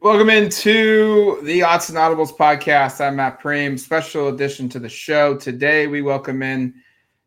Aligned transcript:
Welcome 0.00 0.30
into 0.30 1.40
the 1.42 1.58
Autzen 1.58 1.96
Audibles 1.96 2.30
podcast. 2.30 3.04
I'm 3.04 3.16
Matt 3.16 3.42
Prehm. 3.42 3.76
Special 3.76 4.28
edition 4.28 4.68
to 4.68 4.78
the 4.78 4.88
show. 4.88 5.36
Today, 5.36 5.88
we 5.88 6.02
welcome 6.02 6.40
in 6.40 6.72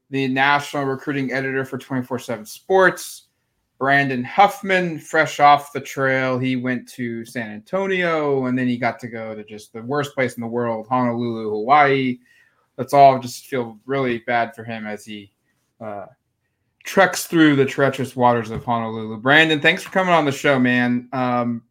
the 0.09 0.29
national 0.29 0.86
recruiting 0.86 1.34
editor 1.34 1.65
for 1.65 1.78
24 1.78 2.20
7 2.20 2.46
Sports, 2.46 3.23
Brandon 3.78 4.23
Huffman, 4.23 4.99
fresh 4.99 5.42
off 5.42 5.73
the 5.73 5.81
trail. 5.81 6.39
He 6.39 6.55
went 6.55 6.88
to 6.94 7.26
San 7.26 7.52
Antonio 7.52 8.46
and 8.46 8.57
then 8.57 8.70
he 8.70 8.78
got 8.78 8.99
to 8.99 9.10
go 9.10 9.35
to 9.35 9.44
just 9.44 9.74
the 9.74 9.81
worst 9.81 10.15
place 10.15 10.35
in 10.35 10.42
the 10.42 10.47
world, 10.47 10.88
Honolulu, 10.88 11.49
Hawaii. 11.49 12.19
Let's 12.78 12.94
all 12.94 13.19
just 13.19 13.47
feel 13.47 13.79
really 13.85 14.19
bad 14.19 14.56
for 14.56 14.63
him 14.63 14.88
as 14.88 15.03
he 15.03 15.33
uh, 15.81 16.05
treks 16.85 17.27
through 17.27 17.58
the 17.58 17.66
treacherous 17.66 18.16
waters 18.16 18.49
of 18.49 18.63
Honolulu. 18.63 19.17
Brandon, 19.17 19.59
thanks 19.59 19.84
for 19.84 19.90
coming 19.90 20.13
on 20.13 20.23
the 20.23 20.31
show, 20.31 20.58
man. 20.58 21.09
Um, 21.12 21.63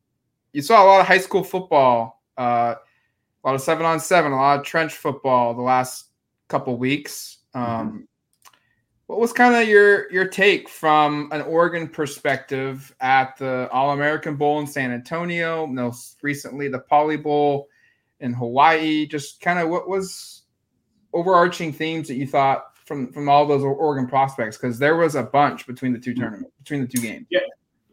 you 0.52 0.62
saw 0.62 0.84
a 0.84 0.86
lot 0.86 1.00
of 1.00 1.06
high 1.06 1.18
school 1.18 1.44
football, 1.44 2.22
uh, 2.38 2.74
a 2.74 3.48
lot 3.48 3.54
of 3.54 3.60
seven 3.60 3.86
on 3.86 4.00
seven, 4.00 4.32
a 4.32 4.36
lot 4.36 4.58
of 4.58 4.64
trench 4.64 4.94
football 4.94 5.54
the 5.54 5.62
last 5.62 6.06
couple 6.48 6.76
weeks. 6.76 7.38
Um, 7.54 7.62
mm-hmm. 7.64 7.98
What 9.06 9.18
was 9.18 9.32
kind 9.32 9.56
of 9.56 9.68
your 9.68 10.10
your 10.12 10.26
take 10.26 10.68
from 10.68 11.30
an 11.32 11.42
Oregon 11.42 11.88
perspective 11.88 12.94
at 13.00 13.36
the 13.38 13.68
All 13.72 13.90
American 13.90 14.36
Bowl 14.36 14.60
in 14.60 14.66
San 14.66 14.92
Antonio? 14.92 15.66
Most 15.66 16.18
recently, 16.22 16.68
the 16.68 16.78
Poly 16.78 17.16
Bowl 17.16 17.66
in 18.20 18.32
Hawaii. 18.32 19.06
Just 19.06 19.40
kind 19.40 19.58
of 19.58 19.68
what 19.68 19.88
was 19.88 20.42
overarching 21.12 21.72
themes 21.72 22.06
that 22.06 22.14
you 22.14 22.26
thought 22.26 22.66
from 22.84 23.12
from 23.12 23.28
all 23.28 23.46
those 23.46 23.64
Oregon 23.64 24.06
prospects 24.06 24.56
because 24.56 24.78
there 24.78 24.96
was 24.96 25.16
a 25.16 25.24
bunch 25.24 25.66
between 25.66 25.92
the 25.92 25.98
two 25.98 26.12
mm-hmm. 26.12 26.22
tournaments 26.22 26.52
between 26.58 26.82
the 26.82 26.86
two 26.86 27.00
games. 27.00 27.26
Yeah. 27.30 27.40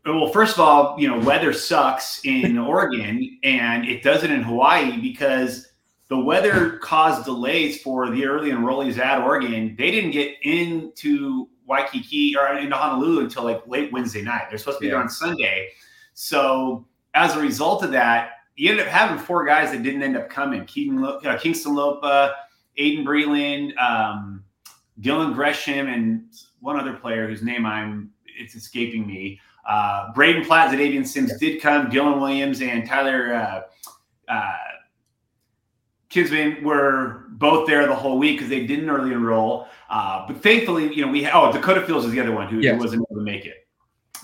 Well, 0.07 0.29
first 0.29 0.55
of 0.55 0.61
all, 0.61 0.97
you 0.97 1.07
know, 1.09 1.19
weather 1.19 1.51
sucks 1.51 2.21
in 2.23 2.57
Oregon 2.57 3.39
and 3.43 3.85
it 3.85 4.03
doesn't 4.03 4.31
in 4.31 4.41
Hawaii 4.41 4.97
because 5.01 5.67
the 6.07 6.17
weather 6.17 6.77
caused 6.77 7.25
delays 7.25 7.81
for 7.81 8.09
the 8.09 8.25
early 8.25 8.51
enrollees 8.51 8.97
at 8.97 9.21
Oregon. 9.21 9.75
They 9.77 9.91
didn't 9.91 10.11
get 10.11 10.35
into 10.43 11.49
Waikiki 11.65 12.37
or 12.37 12.57
into 12.57 12.75
Honolulu 12.75 13.23
until 13.23 13.43
like 13.43 13.67
late 13.67 13.91
Wednesday 13.91 14.21
night. 14.21 14.43
They're 14.49 14.57
supposed 14.57 14.77
to 14.77 14.81
be 14.81 14.87
yeah. 14.87 14.93
there 14.93 15.01
on 15.01 15.09
Sunday. 15.09 15.69
So 16.13 16.85
as 17.13 17.35
a 17.35 17.41
result 17.41 17.83
of 17.83 17.91
that, 17.91 18.31
you 18.55 18.71
ended 18.71 18.87
up 18.87 18.91
having 18.91 19.19
four 19.19 19.45
guys 19.45 19.71
that 19.71 19.83
didn't 19.83 20.01
end 20.01 20.15
up 20.15 20.29
coming: 20.29 20.65
Keaton, 20.65 21.03
uh, 21.03 21.37
Kingston 21.37 21.75
Lopa, 21.75 22.33
Aydin 22.79 23.03
Breland, 23.03 23.77
um, 23.77 24.43
Dylan 25.01 25.35
Gresham, 25.35 25.87
and 25.87 26.23
one 26.61 26.79
other 26.79 26.93
player 26.93 27.27
whose 27.27 27.43
name 27.43 27.65
I'm 27.65 28.11
it's 28.25 28.55
escaping 28.55 29.05
me. 29.05 29.39
Uh, 29.67 30.13
Braden 30.13 30.45
Platt, 30.45 30.73
Xadavien 30.73 31.05
Sims 31.05 31.31
yeah. 31.31 31.37
did 31.39 31.61
come. 31.61 31.87
Dylan 31.87 32.19
Williams 32.19 32.61
and 32.61 32.87
Tyler 32.87 33.33
uh, 33.33 34.31
uh, 34.31 34.53
Kisman 36.09 36.63
were 36.63 37.25
both 37.31 37.67
there 37.67 37.85
the 37.85 37.95
whole 37.95 38.17
week 38.17 38.37
because 38.37 38.49
they 38.49 38.65
didn't 38.65 38.89
early 38.89 39.11
enroll. 39.11 39.67
Uh, 39.89 40.25
but 40.27 40.41
thankfully, 40.41 40.93
you 40.93 41.05
know, 41.05 41.11
we 41.11 41.25
oh 41.27 41.51
Dakoda 41.51 41.85
Fields 41.85 42.05
is 42.05 42.11
the 42.11 42.19
other 42.19 42.31
one 42.31 42.47
who, 42.47 42.59
yes. 42.59 42.75
who 42.75 42.79
wasn't 42.79 43.05
able 43.09 43.19
to 43.19 43.23
make 43.23 43.45
it. 43.45 43.67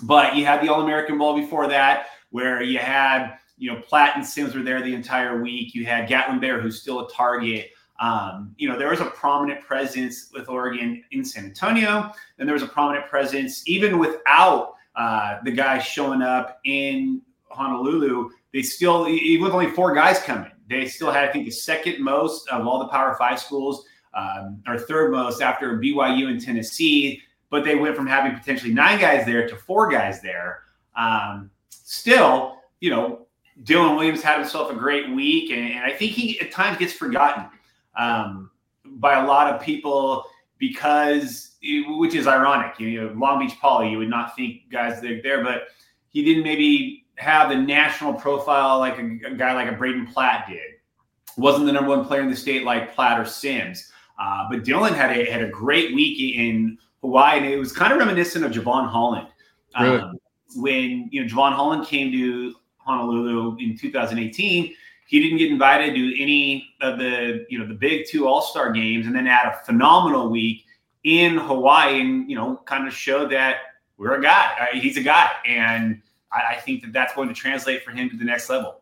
But 0.03 0.35
you 0.35 0.45
had 0.45 0.61
the 0.61 0.69
All 0.69 0.81
American 0.81 1.17
Bowl 1.17 1.35
before 1.35 1.67
that, 1.67 2.07
where 2.31 2.63
you 2.63 2.79
had 2.79 3.37
you 3.57 3.71
know 3.71 3.81
Platt 3.81 4.15
and 4.15 4.25
Sims 4.25 4.55
were 4.55 4.63
there 4.63 4.81
the 4.81 4.93
entire 4.93 5.41
week. 5.41 5.75
You 5.75 5.85
had 5.85 6.07
Gatlin 6.07 6.39
Bair, 6.39 6.61
who's 6.61 6.81
still 6.81 7.05
a 7.05 7.11
target. 7.11 7.71
Um, 7.99 8.55
you 8.57 8.67
know, 8.67 8.77
there 8.77 8.89
was 8.89 9.01
a 9.01 9.05
prominent 9.05 9.61
presence 9.61 10.29
with 10.33 10.49
Oregon 10.49 11.03
in 11.11 11.23
San 11.23 11.45
Antonio, 11.45 12.11
and 12.39 12.47
there 12.47 12.53
was 12.53 12.63
a 12.63 12.67
prominent 12.67 13.07
presence 13.07 13.67
even 13.67 13.99
without 13.99 14.72
uh, 14.95 15.39
the 15.43 15.51
guys 15.51 15.83
showing 15.83 16.21
up 16.21 16.59
in 16.65 17.21
Honolulu. 17.49 18.29
They 18.53 18.61
still, 18.61 19.07
even 19.07 19.43
with 19.43 19.53
only 19.53 19.71
four 19.71 19.93
guys 19.93 20.19
coming, 20.19 20.51
they 20.69 20.85
still 20.87 21.11
had, 21.11 21.27
I 21.27 21.31
think, 21.31 21.45
the 21.45 21.51
second 21.51 22.03
most 22.03 22.47
of 22.49 22.67
all 22.67 22.79
the 22.79 22.87
Power 22.87 23.15
Five 23.17 23.39
schools, 23.39 23.85
um, 24.13 24.61
or 24.67 24.77
third 24.77 25.11
most 25.11 25.41
after 25.41 25.79
BYU 25.79 26.27
and 26.29 26.39
Tennessee. 26.39 27.21
But 27.49 27.63
they 27.63 27.75
went 27.75 27.95
from 27.95 28.07
having 28.07 28.37
potentially 28.37 28.73
nine 28.73 28.99
guys 28.99 29.25
there 29.25 29.47
to 29.47 29.55
four 29.55 29.89
guys 29.89 30.21
there. 30.21 30.63
Um, 30.95 31.51
still, 31.69 32.57
you 32.79 32.89
know, 32.89 33.27
Dylan 33.63 33.95
Williams 33.95 34.21
had 34.21 34.39
himself 34.39 34.71
a 34.71 34.75
great 34.75 35.09
week, 35.11 35.51
and, 35.51 35.73
and 35.73 35.85
I 35.85 35.91
think 35.91 36.11
he 36.11 36.39
at 36.39 36.51
times 36.51 36.77
gets 36.77 36.93
forgotten 36.93 37.45
um, 37.95 38.49
by 38.85 39.23
a 39.23 39.27
lot 39.27 39.53
of 39.53 39.61
people 39.61 40.25
because, 40.57 41.55
which 41.61 42.15
is 42.15 42.27
ironic. 42.27 42.79
You 42.79 43.01
know, 43.01 43.13
Long 43.15 43.39
Beach 43.39 43.57
Poly, 43.59 43.89
you 43.89 43.97
would 43.97 44.09
not 44.09 44.35
think 44.35 44.69
guys 44.71 45.01
there, 45.01 45.43
but 45.43 45.63
he 46.09 46.23
didn't 46.23 46.43
maybe 46.43 47.05
have 47.15 47.49
the 47.49 47.55
national 47.55 48.13
profile 48.13 48.79
like 48.79 48.97
a, 48.97 49.31
a, 49.31 49.35
guy 49.35 49.53
like 49.53 49.69
a 49.69 49.75
Braden 49.75 50.07
Platt 50.07 50.47
did. 50.49 50.59
Wasn't 51.37 51.65
the 51.65 51.71
number 51.71 51.89
one 51.89 52.05
player 52.05 52.21
in 52.21 52.29
the 52.29 52.35
state 52.35 52.63
like 52.63 52.93
Platt 52.93 53.19
or 53.19 53.25
Sims. 53.25 53.91
Uh, 54.19 54.47
but 54.49 54.63
Dylan 54.63 54.93
had 54.93 55.15
a 55.17 55.29
had 55.29 55.41
a 55.41 55.49
great 55.49 55.95
week 55.95 56.19
in 56.37 56.77
Hawaii, 57.01 57.37
and 57.37 57.45
it 57.45 57.57
was 57.57 57.73
kind 57.73 57.91
of 57.91 57.99
reminiscent 57.99 58.45
of 58.45 58.51
Jevon 58.51 58.87
Holland. 58.87 59.27
Really? 59.79 59.99
Um, 59.99 60.19
when 60.55 61.09
you 61.11 61.23
know 61.23 61.27
Jevon 61.27 61.53
Holland 61.53 61.87
came 61.87 62.11
to 62.11 62.53
Honolulu 62.77 63.57
in 63.57 63.77
2018, 63.77 64.75
he 65.13 65.19
didn't 65.19 65.37
get 65.37 65.51
invited 65.51 65.93
to 65.93 66.19
any 66.19 66.73
of 66.81 66.97
the 66.97 67.45
you 67.47 67.59
know 67.59 67.67
the 67.67 67.75
big 67.75 68.07
two 68.07 68.27
All 68.27 68.41
Star 68.41 68.71
games, 68.71 69.05
and 69.05 69.15
then 69.15 69.27
had 69.27 69.45
a 69.47 69.63
phenomenal 69.63 70.27
week 70.31 70.65
in 71.03 71.37
Hawaii, 71.37 72.01
and 72.01 72.27
you 72.27 72.35
know 72.35 72.59
kind 72.65 72.87
of 72.87 72.95
showed 72.95 73.31
that 73.31 73.57
we're 73.97 74.15
a 74.15 74.21
guy. 74.23 74.55
Uh, 74.59 74.75
he's 74.75 74.97
a 74.97 75.03
guy, 75.03 75.29
and 75.45 76.01
I, 76.31 76.55
I 76.55 76.59
think 76.61 76.81
that 76.81 76.93
that's 76.93 77.13
going 77.13 77.27
to 77.27 77.35
translate 77.35 77.83
for 77.83 77.91
him 77.91 78.09
to 78.09 78.17
the 78.17 78.25
next 78.25 78.49
level. 78.49 78.81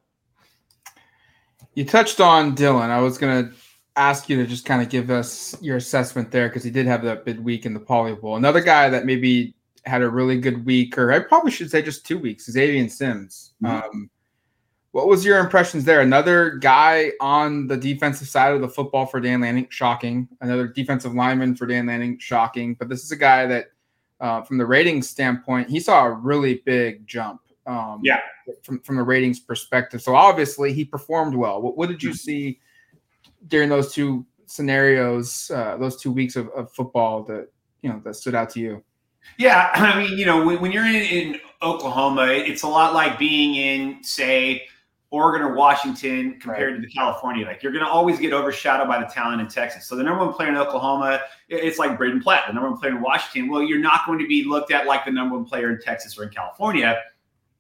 You 1.73 1.83
touched 1.83 2.21
on 2.21 2.55
Dylan. 2.55 2.91
I 2.91 3.01
was 3.01 3.17
going 3.17 3.49
to 3.49 3.53
ask 3.97 4.29
you 4.29 4.37
to 4.37 4.47
just 4.47 4.63
kind 4.63 4.81
of 4.81 4.87
give 4.87 5.09
us 5.09 5.61
your 5.61 5.75
assessment 5.75 6.31
there 6.31 6.47
because 6.47 6.63
he 6.63 6.71
did 6.71 6.85
have 6.85 7.03
that 7.03 7.25
big 7.25 7.39
week 7.39 7.65
in 7.65 7.73
the 7.73 7.79
Poly 7.81 8.15
Bowl. 8.15 8.37
Another 8.37 8.61
guy 8.61 8.87
that 8.87 9.05
maybe 9.05 9.53
had 9.83 10.01
a 10.01 10.09
really 10.09 10.39
good 10.39 10.65
week, 10.65 10.97
or 10.97 11.11
I 11.11 11.19
probably 11.19 11.51
should 11.51 11.69
say 11.69 11.81
just 11.81 12.05
two 12.05 12.17
weeks, 12.17 12.47
is 12.47 12.55
Xadavien 12.55 12.89
Sims. 12.89 13.53
Mm-hmm. 13.61 13.83
Um, 13.85 14.09
what 14.91 15.07
was 15.07 15.23
your 15.23 15.39
impressions 15.39 15.85
there? 15.85 16.01
Another 16.01 16.51
guy 16.57 17.11
on 17.21 17.67
the 17.67 17.77
defensive 17.77 18.27
side 18.27 18.53
of 18.53 18.61
the 18.61 18.67
football 18.67 19.05
for 19.05 19.21
Dan 19.21 19.41
Lanning, 19.41 19.67
shocking. 19.69 20.27
Another 20.41 20.67
defensive 20.67 21.13
lineman 21.13 21.55
for 21.55 21.65
Dan 21.65 21.85
Lanning, 21.85 22.17
shocking. 22.19 22.75
But 22.75 22.89
this 22.89 23.03
is 23.03 23.11
a 23.11 23.15
guy 23.15 23.45
that, 23.47 23.67
uh, 24.19 24.41
from 24.41 24.57
the 24.57 24.65
ratings 24.65 25.09
standpoint, 25.09 25.69
he 25.69 25.79
saw 25.79 26.05
a 26.05 26.11
really 26.11 26.61
big 26.65 27.07
jump. 27.07 27.41
Um, 27.65 28.01
yeah. 28.03 28.19
From 28.63 28.81
from 28.81 28.97
the 28.97 29.03
ratings 29.03 29.39
perspective, 29.39 30.01
so 30.01 30.15
obviously 30.15 30.73
he 30.73 30.83
performed 30.83 31.35
well. 31.35 31.61
What, 31.61 31.77
what 31.77 31.89
did 31.89 32.01
you 32.01 32.09
mm-hmm. 32.09 32.15
see 32.15 32.59
during 33.47 33.69
those 33.69 33.93
two 33.93 34.25
scenarios, 34.47 35.49
uh, 35.51 35.77
those 35.77 35.95
two 36.01 36.11
weeks 36.11 36.35
of, 36.35 36.49
of 36.49 36.71
football 36.73 37.23
that 37.23 37.49
you 37.81 37.89
know 37.89 38.01
that 38.03 38.15
stood 38.15 38.35
out 38.35 38.49
to 38.51 38.59
you? 38.59 38.83
Yeah, 39.37 39.69
I 39.75 39.97
mean, 39.97 40.17
you 40.17 40.25
know, 40.25 40.43
when, 40.43 40.59
when 40.59 40.71
you're 40.71 40.85
in, 40.85 40.95
in 40.95 41.39
Oklahoma, 41.61 42.27
it's 42.27 42.63
a 42.63 42.67
lot 42.67 42.93
like 42.93 43.19
being 43.19 43.55
in, 43.55 44.03
say, 44.03 44.63
Oregon 45.11 45.41
or 45.45 45.53
Washington 45.53 46.39
compared 46.39 46.73
right. 46.73 46.81
to 46.81 46.87
the 46.87 46.91
California. 46.91 47.45
Like 47.45 47.61
you're 47.61 47.73
going 47.73 47.83
to 47.83 47.91
always 47.91 48.17
get 48.17 48.31
overshadowed 48.31 48.87
by 48.87 48.97
the 48.97 49.05
talent 49.05 49.41
in 49.41 49.47
Texas. 49.47 49.85
So 49.85 49.97
the 49.97 50.03
number 50.03 50.25
one 50.25 50.33
player 50.33 50.47
in 50.49 50.55
Oklahoma, 50.55 51.19
it's 51.49 51.77
like 51.77 51.97
Braden 51.97 52.21
Platt. 52.21 52.45
The 52.47 52.53
number 52.53 52.69
one 52.69 52.79
player 52.79 52.95
in 52.95 53.01
Washington, 53.01 53.51
well, 53.51 53.61
you're 53.61 53.81
not 53.81 54.05
going 54.05 54.19
to 54.19 54.27
be 54.27 54.45
looked 54.45 54.71
at 54.71 54.87
like 54.87 55.03
the 55.03 55.11
number 55.11 55.35
one 55.35 55.45
player 55.45 55.69
in 55.69 55.81
Texas 55.81 56.17
or 56.17 56.23
in 56.23 56.29
California. 56.29 56.97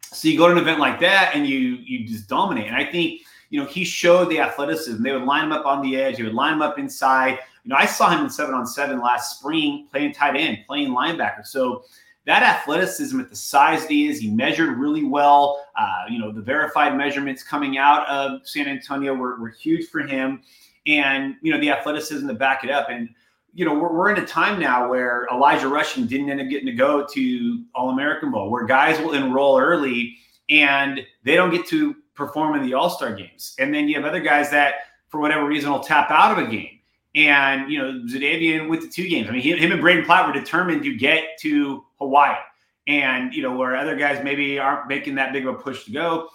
So 0.01 0.29
you 0.29 0.37
go 0.37 0.47
to 0.47 0.53
an 0.53 0.59
event 0.59 0.79
like 0.79 0.99
that 1.01 1.31
and 1.35 1.45
you 1.45 1.59
you 1.83 2.07
just 2.07 2.27
dominate. 2.27 2.67
And 2.67 2.75
I 2.75 2.85
think 2.85 3.21
you 3.49 3.59
know 3.59 3.67
he 3.67 3.83
showed 3.83 4.29
the 4.29 4.39
athleticism. 4.39 5.03
They 5.03 5.11
would 5.11 5.23
line 5.23 5.45
him 5.45 5.51
up 5.51 5.65
on 5.65 5.81
the 5.81 5.97
edge. 5.97 6.17
They 6.17 6.23
would 6.23 6.33
line 6.33 6.53
him 6.53 6.61
up 6.61 6.79
inside. 6.79 7.39
You 7.63 7.69
know, 7.69 7.75
I 7.75 7.85
saw 7.85 8.09
him 8.09 8.23
in 8.23 8.29
seven 8.29 8.55
on 8.55 8.65
seven 8.65 9.01
last 9.01 9.37
spring 9.37 9.87
playing 9.91 10.13
tight 10.13 10.37
end, 10.37 10.59
playing 10.67 10.91
linebacker. 10.91 11.45
So 11.45 11.83
that 12.25 12.43
athleticism 12.43 13.19
at 13.19 13.29
the 13.29 13.35
size 13.35 13.87
he 13.87 14.07
is, 14.07 14.19
he 14.19 14.29
measured 14.29 14.77
really 14.77 15.03
well. 15.03 15.65
Uh, 15.79 16.03
you 16.09 16.19
know, 16.19 16.31
the 16.31 16.41
verified 16.41 16.95
measurements 16.95 17.43
coming 17.43 17.77
out 17.77 18.07
of 18.07 18.47
San 18.47 18.67
Antonio 18.67 19.13
were, 19.13 19.39
were 19.39 19.49
huge 19.49 19.89
for 19.89 20.01
him. 20.01 20.41
And, 20.85 21.35
you 21.41 21.51
know, 21.51 21.59
the 21.59 21.71
athleticism 21.71 22.27
to 22.27 22.33
back 22.33 22.63
it 22.63 22.69
up. 22.69 22.89
And, 22.89 23.09
you 23.53 23.65
know, 23.65 23.73
we're, 23.73 23.91
we're 23.93 24.11
in 24.11 24.21
a 24.21 24.25
time 24.25 24.59
now 24.59 24.89
where 24.89 25.27
Elijah 25.31 25.67
Rushing 25.67 26.05
didn't 26.05 26.29
end 26.29 26.41
up 26.41 26.47
getting 26.47 26.67
to 26.67 26.73
go 26.73 27.05
to 27.13 27.63
All 27.73 27.89
American 27.89 28.31
Bowl, 28.31 28.49
where 28.49 28.65
guys 28.65 28.99
will 28.99 29.13
enroll 29.13 29.59
early 29.59 30.15
and 30.49 31.01
they 31.23 31.35
don't 31.35 31.51
get 31.51 31.65
to 31.67 31.95
perform 32.13 32.55
in 32.55 32.63
the 32.63 32.73
All 32.73 32.89
Star 32.89 33.13
games. 33.13 33.55
And 33.57 33.73
then 33.73 33.87
you 33.87 33.95
have 33.95 34.05
other 34.05 34.19
guys 34.19 34.51
that, 34.51 34.75
for 35.07 35.19
whatever 35.19 35.45
reason, 35.45 35.71
will 35.71 35.79
tap 35.79 36.11
out 36.11 36.37
of 36.37 36.47
a 36.47 36.49
game. 36.49 36.80
And, 37.13 37.71
you 37.71 37.77
know, 37.77 37.91
Xadavien 38.07 38.69
with 38.69 38.81
the 38.81 38.87
two 38.87 39.07
games. 39.07 39.27
I 39.27 39.33
mean, 39.33 39.41
him 39.41 39.71
and 39.71 39.81
Braden 39.81 40.05
Platt 40.05 40.27
were 40.27 40.33
determined 40.33 40.83
to 40.83 40.95
get 40.95 41.37
to 41.41 41.83
Hawaii. 41.99 42.37
And, 42.87 43.33
you 43.33 43.43
know, 43.43 43.55
where 43.55 43.75
other 43.75 43.95
guys 43.95 44.23
maybe 44.23 44.57
aren't 44.57 44.87
making 44.87 45.15
that 45.15 45.33
big 45.33 45.45
of 45.45 45.55
a 45.55 45.57
push 45.57 45.83
to 45.85 45.91
go. 45.91 46.29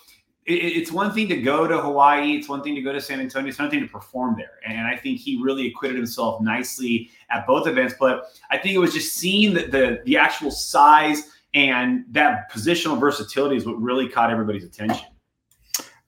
it's 0.45 0.93
one 0.93 1.13
thing 1.13 1.29
to 1.29 1.37
go 1.41 1.67
to 1.67 1.81
Hawaii. 1.81 2.37
It's 2.37 2.49
one 2.49 2.63
thing 2.63 2.75
to 2.77 2.81
go 2.83 2.93
to 2.93 3.01
San 3.01 3.21
Antonio. 3.21 3.49
It's 3.49 3.59
another 3.59 3.71
thing 3.71 3.81
to 3.81 3.91
perform 3.91 4.37
there. 4.37 4.61
And 4.65 4.87
I 4.87 4.97
think 4.97 5.19
he 5.19 5.41
really 5.43 5.67
acquitted 5.67 5.97
himself 5.97 6.41
nicely 6.41 7.11
at 7.31 7.47
both 7.47 7.67
events. 7.67 7.95
But 7.99 8.27
I 8.51 8.59
think 8.59 8.75
it 8.75 8.79
was 8.79 8.93
just 8.95 9.15
seeing 9.15 9.55
the, 9.55 9.63
the, 9.67 10.03
the 10.05 10.17
actual 10.17 10.51
size 10.51 11.31
and 11.55 12.05
that 12.11 12.53
positional 12.53 13.01
versatility 13.01 13.57
is 13.57 13.67
what 13.67 13.81
really 13.81 14.09
caught 14.09 14.31
everybody's 14.31 14.65
attention. 14.65 15.07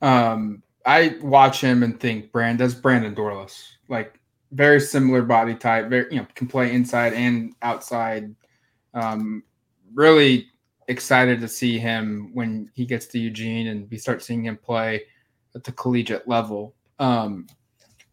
Um, 0.03 0.63
I 0.85 1.17
watch 1.23 1.61
him 1.61 1.83
and 1.83 1.99
think 1.99 2.33
Brand 2.33 2.61
that's 2.61 2.75
Brandon 2.75 3.15
Dorlus. 3.15 3.65
Like 3.89 4.18
very 4.53 4.81
similar 4.81 5.23
body 5.23 5.55
type, 5.55 5.89
very 5.89 6.07
you 6.11 6.21
know, 6.21 6.27
can 6.35 6.47
play 6.47 6.73
inside 6.73 7.13
and 7.13 7.55
outside. 7.63 8.35
Um, 8.95 9.43
really 9.95 10.49
excited 10.89 11.41
to 11.41 11.49
see 11.49 11.79
him 11.79 12.31
when 12.33 12.71
he 12.75 12.87
gets 12.87 13.07
to 13.07 13.19
Eugene 13.19 13.69
and 13.69 13.91
we 13.91 13.99
start 13.99 14.23
seeing 14.23 14.45
him 14.45 14.57
play 14.57 15.03
at 15.55 15.65
the 15.65 15.73
collegiate 15.73 16.27
level. 16.27 16.75
Um, 16.99 17.47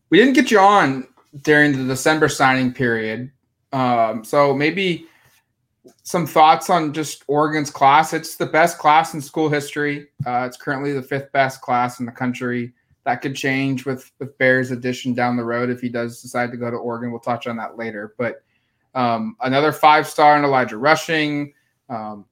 we 0.10 0.18
didn't 0.18 0.34
get 0.34 0.52
you 0.52 0.60
on 0.60 1.08
during 1.42 1.72
the 1.72 1.86
December 1.86 2.30
signing 2.30 2.74
period. 2.74 3.32
Um, 3.72 4.24
so 4.24 4.54
maybe 4.54 5.08
some 6.04 6.26
thoughts 6.26 6.70
on 6.70 6.94
just 6.94 7.24
Oregon's 7.28 7.70
class. 7.70 8.14
It's 8.14 8.36
the 8.36 8.46
best 8.46 8.78
class 8.78 9.14
in 9.14 9.22
school 9.22 9.50
history. 9.50 10.08
Uh, 10.26 10.46
it's 10.48 10.58
currently 10.58 10.94
the 10.94 11.02
fifth 11.02 11.32
best 11.32 11.62
class 11.62 12.00
in 12.00 12.06
the 12.06 12.12
country. 12.12 12.74
That 13.06 13.22
could 13.22 13.36
change 13.36 13.86
with 13.86 14.12
with 14.20 14.38
Bair's 14.38 14.72
addition 14.72 15.14
down 15.14 15.38
the 15.38 15.44
road 15.44 15.70
if 15.70 15.80
he 15.80 15.90
does 15.90 16.22
decide 16.22 16.52
to 16.52 16.58
go 16.58 16.72
to 16.72 16.78
Oregon. 16.78 17.12
We'll 17.12 17.20
touch 17.20 17.48
on 17.48 17.58
that 17.58 17.78
later. 17.78 18.16
But 18.18 18.44
um, 18.96 19.36
another 19.42 19.72
five 19.72 20.08
star 20.08 20.38
in 20.38 20.44
Elijah 20.44 20.78
Rushing. 20.78 21.54
Um, 21.90 22.26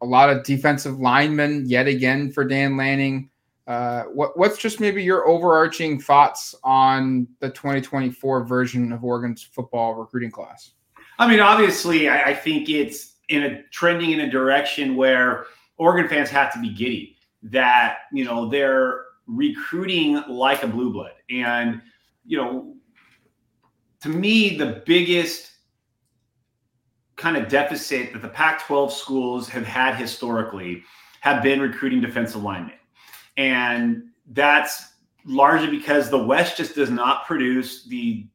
a 0.00 0.06
lot 0.06 0.30
of 0.30 0.44
defensive 0.44 1.00
linemen 1.00 1.68
yet 1.68 1.88
again 1.88 2.30
for 2.30 2.44
Dan 2.44 2.76
Lanning. 2.76 3.30
Uh, 3.66 4.04
what, 4.04 4.38
what's 4.38 4.56
just 4.56 4.80
maybe 4.80 5.02
your 5.02 5.28
overarching 5.28 6.00
thoughts 6.00 6.54
on 6.64 7.28
the 7.40 7.50
2024 7.50 8.44
version 8.44 8.92
of 8.92 9.04
Oregon's 9.04 9.42
football 9.42 9.94
recruiting 9.94 10.30
class? 10.30 10.72
I 11.18 11.28
mean, 11.28 11.40
obviously, 11.40 12.08
I, 12.08 12.30
I 12.30 12.34
think 12.34 12.68
it's 12.68 13.16
in 13.28 13.42
a 13.42 13.62
trending 13.64 14.12
in 14.12 14.20
a 14.20 14.30
direction 14.30 14.96
where 14.96 15.46
Oregon 15.76 16.08
fans 16.08 16.30
have 16.30 16.52
to 16.54 16.60
be 16.60 16.72
giddy 16.72 17.16
that 17.42 17.98
you 18.12 18.24
know 18.24 18.48
they're 18.48 19.04
recruiting 19.28 20.22
like 20.28 20.64
a 20.64 20.66
blue 20.66 20.92
blood, 20.92 21.12
and 21.30 21.80
you 22.24 22.36
know, 22.36 22.74
to 24.00 24.08
me, 24.08 24.56
the 24.56 24.82
biggest 24.84 25.52
kind 27.16 27.36
of 27.36 27.48
deficit 27.48 28.12
that 28.12 28.22
the 28.22 28.28
Pac-12 28.28 28.90
schools 28.90 29.48
have 29.48 29.66
had 29.66 29.96
historically 29.96 30.82
have 31.20 31.42
been 31.42 31.60
recruiting 31.60 32.00
defensive 32.00 32.42
linemen. 32.42 32.74
And 33.36 34.04
that's 34.30 34.92
largely 35.24 35.68
because 35.68 36.10
the 36.10 36.24
West 36.24 36.56
just 36.56 36.74
does 36.74 36.90
not 36.90 37.26
produce 37.26 37.84
the 37.84 38.26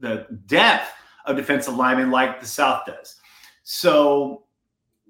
the 0.00 0.26
depth 0.46 0.92
of 1.24 1.36
defensive 1.36 1.74
linemen 1.74 2.10
like 2.10 2.40
the 2.40 2.46
South 2.46 2.84
does. 2.84 3.16
So 3.62 4.44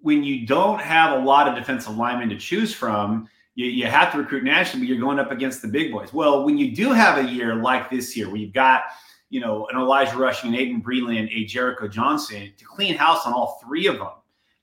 when 0.03 0.23
you 0.23 0.47
don't 0.47 0.81
have 0.81 1.19
a 1.19 1.25
lot 1.25 1.49
of 1.49 1.57
defensive 1.57 1.97
linemen 1.97 2.29
to 2.29 2.37
choose 2.37 2.73
from, 2.73 3.29
you, 3.55 3.67
you 3.67 3.87
have 3.87 4.13
to 4.13 4.19
recruit 4.19 4.45
nationally, 4.45 4.87
but 4.87 4.91
you're 4.91 5.01
going 5.01 5.19
up 5.19 5.31
against 5.31 5.63
the 5.63 5.69
big 5.69 5.93
boys. 5.93 6.13
Well, 6.13 6.45
when 6.45 6.59
you 6.59 6.75
do 6.75 6.93
have 6.93 7.25
a 7.25 7.29
year 7.29 7.55
like 7.55 7.91
this 7.91 8.17
year, 8.17 8.29
where 8.29 8.37
you've 8.37 8.53
got, 8.53 8.85
you 9.31 9.41
know, 9.41 9.67
an 9.69 9.79
Elijah 9.79 10.17
Rushing, 10.17 10.55
an 10.55 10.61
Aiden 10.61 10.83
Breland, 10.83 11.29
a 11.33 11.45
Jericho 11.45 11.89
Johnson, 11.89 12.53
to 12.57 12.65
clean 12.65 12.95
house 12.95 13.27
on 13.27 13.33
all 13.33 13.61
three 13.65 13.87
of 13.87 13.99
them, 13.99 14.13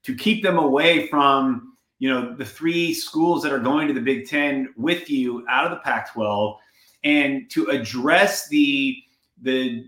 to 0.04 0.16
keep 0.16 0.44
them 0.44 0.58
away 0.58 1.08
from 1.08 1.72
you 2.00 2.10
know 2.10 2.36
the 2.36 2.46
three 2.46 2.96
schools 2.96 3.44
that 3.44 3.52
are 3.52 3.60
going 3.60 3.88
to 3.88 3.94
the 3.94 4.02
Big 4.02 4.28
Ten 4.28 4.74
with 4.76 5.08
you 5.08 5.46
out 5.48 5.66
of 5.66 5.72
the 5.72 5.78
Pac-12, 5.84 6.58
and 7.04 7.50
to 7.52 7.68
address 7.68 8.48
the 8.50 8.98
the 9.44 9.88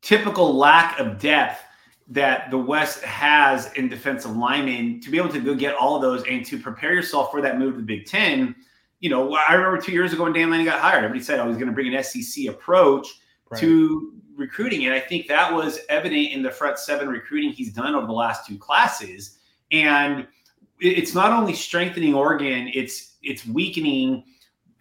typical 0.00 0.54
lack 0.56 0.98
of 1.00 1.18
depth 1.18 1.60
that 2.08 2.50
the 2.50 2.58
West 2.58 3.02
has 3.02 3.72
in 3.74 3.88
defensive 3.88 4.36
linemen, 4.36 5.00
to 5.00 5.10
be 5.10 5.18
able 5.18 5.30
to 5.30 5.40
go 5.40 5.54
get 5.54 5.74
all 5.74 5.96
of 5.96 6.02
those 6.02 6.24
and 6.26 6.44
to 6.46 6.58
prepare 6.58 6.92
yourself 6.92 7.30
for 7.30 7.40
that 7.40 7.58
move 7.58 7.74
to 7.74 7.80
the 7.80 7.86
Big 7.86 8.06
Ten. 8.06 8.54
You 9.00 9.10
know, 9.10 9.34
I 9.34 9.54
remember 9.54 9.80
two 9.80 9.92
years 9.92 10.12
ago 10.12 10.24
when 10.24 10.32
Dan 10.32 10.50
Lanning 10.50 10.66
got 10.66 10.80
hired, 10.80 11.04
everybody 11.04 11.24
said 11.24 11.38
oh, 11.38 11.44
I 11.44 11.46
was 11.46 11.56
going 11.56 11.68
to 11.68 11.72
bring 11.72 11.94
an 11.94 12.02
SEC 12.02 12.46
approach 12.46 13.08
right. 13.50 13.60
to 13.60 14.14
recruiting, 14.36 14.84
and 14.84 14.94
I 14.94 15.00
think 15.00 15.26
that 15.28 15.52
was 15.52 15.80
evident 15.88 16.32
in 16.32 16.42
the 16.42 16.50
front 16.50 16.78
seven 16.78 17.08
recruiting 17.08 17.50
he's 17.50 17.72
done 17.72 17.94
over 17.94 18.06
the 18.06 18.12
last 18.12 18.46
two 18.46 18.58
classes, 18.58 19.38
and 19.70 20.26
it's 20.80 21.14
not 21.14 21.32
only 21.32 21.54
strengthening 21.54 22.14
Oregon, 22.14 22.70
it's 22.74 23.16
it's 23.22 23.46
weakening 23.46 24.24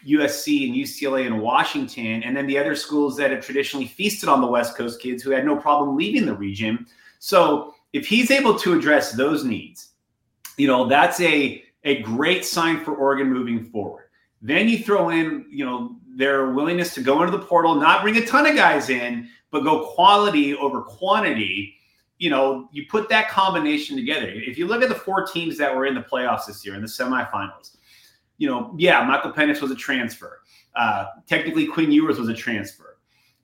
USC 0.08 0.68
and 0.68 0.76
UCLA 0.76 1.28
and 1.28 1.42
Washington, 1.42 2.24
and 2.24 2.36
then 2.36 2.48
the 2.48 2.58
other 2.58 2.76
schools 2.76 3.16
that 3.18 3.32
have 3.32 3.46
traditionally 3.46 3.86
feasted 3.86 4.30
on 4.30 4.42
the 4.42 4.48
West 4.48 4.76
Coast 4.76 5.00
kids 5.00 5.22
who 5.22 5.32
had 5.32 5.46
no 5.46 5.56
problem 5.56 5.96
leaving 5.96 6.26
the 6.26 6.34
region. 6.34 6.86
So 7.24 7.76
if 7.94 8.08
he's 8.08 8.32
able 8.32 8.58
to 8.60 8.74
address 8.74 9.12
those 9.12 9.44
needs, 9.44 9.90
you 10.58 10.68
know 10.68 10.88
that's 10.88 11.20
a 11.22 11.64
a 11.84 12.02
great 12.02 12.46
sign 12.46 12.84
for 12.84 12.96
Oregon 12.96 13.32
moving 13.32 13.66
forward. 13.66 14.06
Then 14.42 14.68
you 14.68 14.80
throw 14.80 15.10
in, 15.10 15.46
you 15.50 15.66
know, 15.66 15.96
their 16.16 16.52
willingness 16.52 16.94
to 16.96 17.02
go 17.02 17.22
into 17.24 17.36
the 17.36 17.44
portal, 17.44 17.76
not 17.76 18.02
bring 18.02 18.18
a 18.18 18.26
ton 18.26 18.48
of 18.48 18.56
guys 18.56 18.90
in, 18.90 19.30
but 19.52 19.64
go 19.64 19.86
quality 19.94 20.56
over 20.56 20.82
quantity 20.82 21.78
you 22.22 22.30
know, 22.30 22.70
you 22.72 22.86
put 22.88 23.10
that 23.10 23.30
combination 23.30 23.96
together. 23.96 24.28
If 24.30 24.56
you 24.56 24.68
look 24.68 24.84
at 24.84 24.90
the 24.90 24.96
four 24.96 25.26
teams 25.26 25.58
that 25.58 25.76
were 25.76 25.88
in 25.88 25.96
the 25.96 26.02
playoffs 26.02 26.46
this 26.46 26.64
year 26.64 26.76
in 26.76 26.82
the 26.82 26.88
semifinals, 26.88 27.78
you 28.38 28.48
know, 28.48 28.76
yeah, 28.78 29.04
Michael 29.04 29.34
Penix 29.34 29.60
was 29.60 29.72
a 29.72 29.76
transfer. 29.76 30.42
Uh, 30.76 31.06
technically, 31.28 31.66
Quinn 31.66 31.92
Ewers 31.92 32.20
was 32.20 32.30
a 32.30 32.34
transfer. 32.36 32.91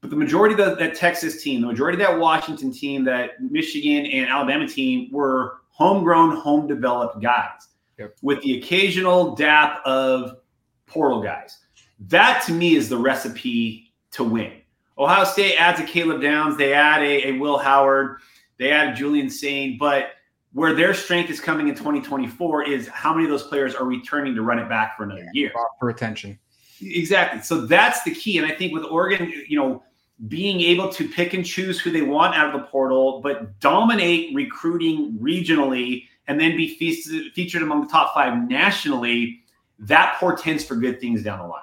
But 0.02 0.12
the 0.12 0.16
majority 0.16 0.54
of 0.54 0.58
the, 0.58 0.76
that 0.76 0.96
Texas 0.96 1.42
team, 1.42 1.62
the 1.62 1.68
majority 1.68 2.02
of 2.02 2.08
that 2.08 2.20
Washington 2.20 2.72
team, 2.72 3.04
that 3.06 3.42
Michigan 3.42 4.06
and 4.06 4.30
Alabama 4.30 4.68
team 4.68 5.10
were 5.12 5.58
homegrown, 5.70 6.36
home 6.36 6.68
developed 6.68 7.22
guys 7.22 7.68
yep. 7.98 8.16
with 8.22 8.42
the 8.42 8.58
occasional 8.58 9.36
dap 9.36 9.82
of 9.86 10.38
portal 10.86 11.22
guys. 11.22 11.58
That 12.00 12.44
to 12.46 12.54
me 12.54 12.76
is 12.76 12.90
the 12.90 12.98
recipe 12.98 13.94
to 14.12 14.24
win. 14.24 14.54
Ohio 14.98 15.24
State 15.26 15.56
adds 15.58 15.80
a 15.80 15.84
Caleb 15.84 16.22
Downs, 16.22 16.58
they 16.58 16.74
add 16.74 17.02
a, 17.02 17.30
a 17.30 17.32
Will 17.34 17.58
Howard. 17.58 18.18
They 18.58 18.72
added 18.72 18.96
Julian 18.96 19.30
Sayin, 19.30 19.78
but 19.78 20.10
where 20.54 20.74
their 20.74 20.94
strength 20.94 21.30
is 21.30 21.40
coming 21.40 21.68
in 21.68 21.76
2024 21.76 22.64
is 22.64 22.88
how 22.88 23.14
many 23.14 23.26
of 23.26 23.30
those 23.30 23.44
players 23.44 23.76
are 23.76 23.86
returning 23.86 24.34
to 24.34 24.42
run 24.42 24.58
it 24.58 24.68
back 24.68 24.98
for 24.98 25.04
another 25.04 25.22
yeah, 25.22 25.30
year 25.34 25.52
for 25.80 25.90
attention. 25.90 26.40
Exactly. 26.82 27.42
So 27.42 27.66
that's 27.66 28.04
the 28.04 28.14
key. 28.14 28.38
And 28.38 28.46
I 28.46 28.56
think 28.56 28.74
with 28.74 28.84
Oregon, 28.84 29.32
you 29.48 29.58
know, 29.58 29.84
being 30.28 30.62
able 30.62 30.90
to 30.90 31.08
pick 31.08 31.34
and 31.34 31.46
choose 31.46 31.80
who 31.80 31.92
they 31.92 32.02
want 32.02 32.36
out 32.36 32.54
of 32.54 32.60
the 32.60 32.68
portal, 32.68 33.22
but 33.22 33.60
dominate 33.60 34.34
recruiting 34.36 35.18
regionally 35.20 36.06
and 36.28 36.40
then 36.40 36.58
be 36.58 36.76
feasted, 36.76 37.32
featured 37.34 37.62
among 37.62 37.82
the 37.82 37.88
top 37.88 38.14
five 38.14 38.48
nationally, 38.50 39.42
that 39.80 40.16
portends 40.20 40.66
for 40.66 40.76
good 40.76 41.00
things 41.00 41.24
down 41.24 41.40
the 41.40 41.46
line. 41.46 41.62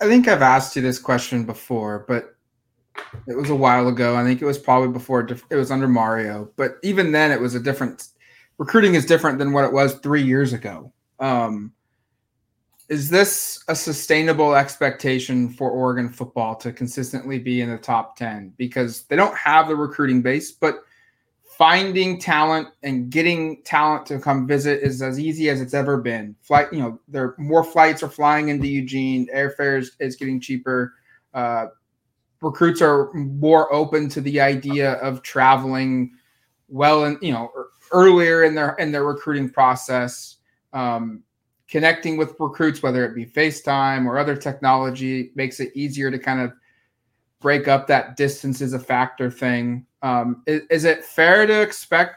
I 0.00 0.06
think 0.06 0.28
I've 0.28 0.42
asked 0.42 0.76
you 0.76 0.82
this 0.82 0.98
question 0.98 1.44
before, 1.44 2.04
but 2.06 2.36
it 3.26 3.36
was 3.36 3.50
a 3.50 3.54
while 3.54 3.88
ago. 3.88 4.16
I 4.16 4.24
think 4.24 4.42
it 4.42 4.44
was 4.44 4.58
probably 4.58 4.88
before 4.88 5.26
it 5.50 5.54
was 5.54 5.70
under 5.70 5.88
Mario, 5.88 6.50
but 6.56 6.76
even 6.82 7.12
then, 7.12 7.30
it 7.30 7.40
was 7.40 7.54
a 7.54 7.60
different. 7.60 8.08
Recruiting 8.58 8.96
is 8.96 9.06
different 9.06 9.38
than 9.38 9.52
what 9.52 9.64
it 9.64 9.72
was 9.72 9.94
three 9.94 10.22
years 10.22 10.52
ago. 10.52 10.92
Um, 11.20 11.72
is 12.88 13.10
this 13.10 13.62
a 13.68 13.74
sustainable 13.74 14.54
expectation 14.54 15.50
for 15.50 15.70
Oregon 15.70 16.08
football 16.08 16.56
to 16.56 16.72
consistently 16.72 17.38
be 17.38 17.60
in 17.60 17.70
the 17.70 17.78
top 17.78 18.16
10? 18.16 18.54
Because 18.56 19.02
they 19.04 19.16
don't 19.16 19.36
have 19.36 19.68
the 19.68 19.76
recruiting 19.76 20.22
base, 20.22 20.52
but 20.52 20.76
finding 21.44 22.18
talent 22.18 22.68
and 22.82 23.10
getting 23.10 23.62
talent 23.64 24.06
to 24.06 24.18
come 24.18 24.46
visit 24.46 24.82
is 24.82 25.02
as 25.02 25.18
easy 25.18 25.50
as 25.50 25.60
it's 25.60 25.74
ever 25.74 25.98
been. 25.98 26.34
Flight, 26.40 26.72
you 26.72 26.78
know, 26.78 26.98
there 27.08 27.34
more 27.36 27.64
flights 27.64 28.02
are 28.02 28.08
flying 28.08 28.48
into 28.48 28.66
Eugene, 28.66 29.28
airfare 29.34 29.78
is, 29.78 29.92
is 30.00 30.16
getting 30.16 30.40
cheaper. 30.40 30.94
Uh, 31.34 31.66
recruits 32.40 32.80
are 32.80 33.12
more 33.12 33.72
open 33.72 34.08
to 34.08 34.20
the 34.20 34.40
idea 34.40 34.92
of 34.94 35.22
traveling 35.22 36.12
well 36.68 37.04
and 37.04 37.18
you 37.20 37.32
know 37.32 37.50
earlier 37.92 38.44
in 38.44 38.54
their 38.54 38.74
in 38.74 38.92
their 38.92 39.04
recruiting 39.04 39.48
process 39.50 40.36
um, 40.72 41.22
connecting 41.68 42.16
with 42.16 42.34
recruits 42.38 42.82
whether 42.82 43.04
it 43.04 43.14
be 43.14 43.26
facetime 43.26 44.06
or 44.06 44.18
other 44.18 44.36
technology 44.36 45.30
makes 45.34 45.60
it 45.60 45.70
easier 45.74 46.10
to 46.10 46.18
kind 46.18 46.40
of 46.40 46.52
break 47.40 47.68
up 47.68 47.86
that 47.86 48.16
distance 48.16 48.60
is 48.60 48.72
a 48.72 48.78
factor 48.78 49.30
thing 49.30 49.86
um, 50.02 50.42
is, 50.46 50.62
is 50.70 50.84
it 50.84 51.04
fair 51.04 51.46
to 51.46 51.60
expect 51.60 52.16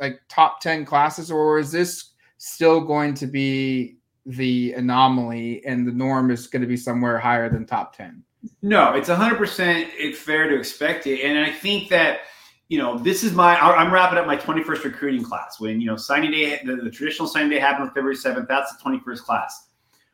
like 0.00 0.20
top 0.28 0.60
10 0.60 0.84
classes 0.84 1.30
or 1.30 1.58
is 1.58 1.70
this 1.70 2.10
still 2.38 2.80
going 2.80 3.14
to 3.14 3.26
be 3.26 3.96
the 4.26 4.72
anomaly 4.72 5.64
and 5.64 5.86
the 5.86 5.92
norm 5.92 6.30
is 6.30 6.46
going 6.46 6.62
to 6.62 6.68
be 6.68 6.76
somewhere 6.76 7.18
higher 7.18 7.48
than 7.48 7.64
top 7.64 7.96
10 7.96 8.22
no, 8.62 8.94
it's 8.94 9.08
100% 9.08 10.14
fair 10.14 10.48
to 10.48 10.56
expect 10.56 11.06
it. 11.06 11.20
And 11.22 11.38
I 11.38 11.50
think 11.50 11.88
that, 11.90 12.20
you 12.68 12.78
know, 12.78 12.98
this 12.98 13.22
is 13.22 13.32
my, 13.32 13.58
I'm 13.58 13.92
wrapping 13.92 14.18
up 14.18 14.26
my 14.26 14.36
21st 14.36 14.84
recruiting 14.84 15.22
class 15.22 15.60
when, 15.60 15.80
you 15.80 15.86
know, 15.86 15.96
signing 15.96 16.30
day, 16.30 16.60
the, 16.64 16.76
the 16.76 16.90
traditional 16.90 17.28
signing 17.28 17.50
day 17.50 17.58
happened 17.58 17.88
on 17.88 17.94
February 17.94 18.16
7th. 18.16 18.48
That's 18.48 18.74
the 18.74 18.82
21st 18.82 19.20
class. 19.20 19.68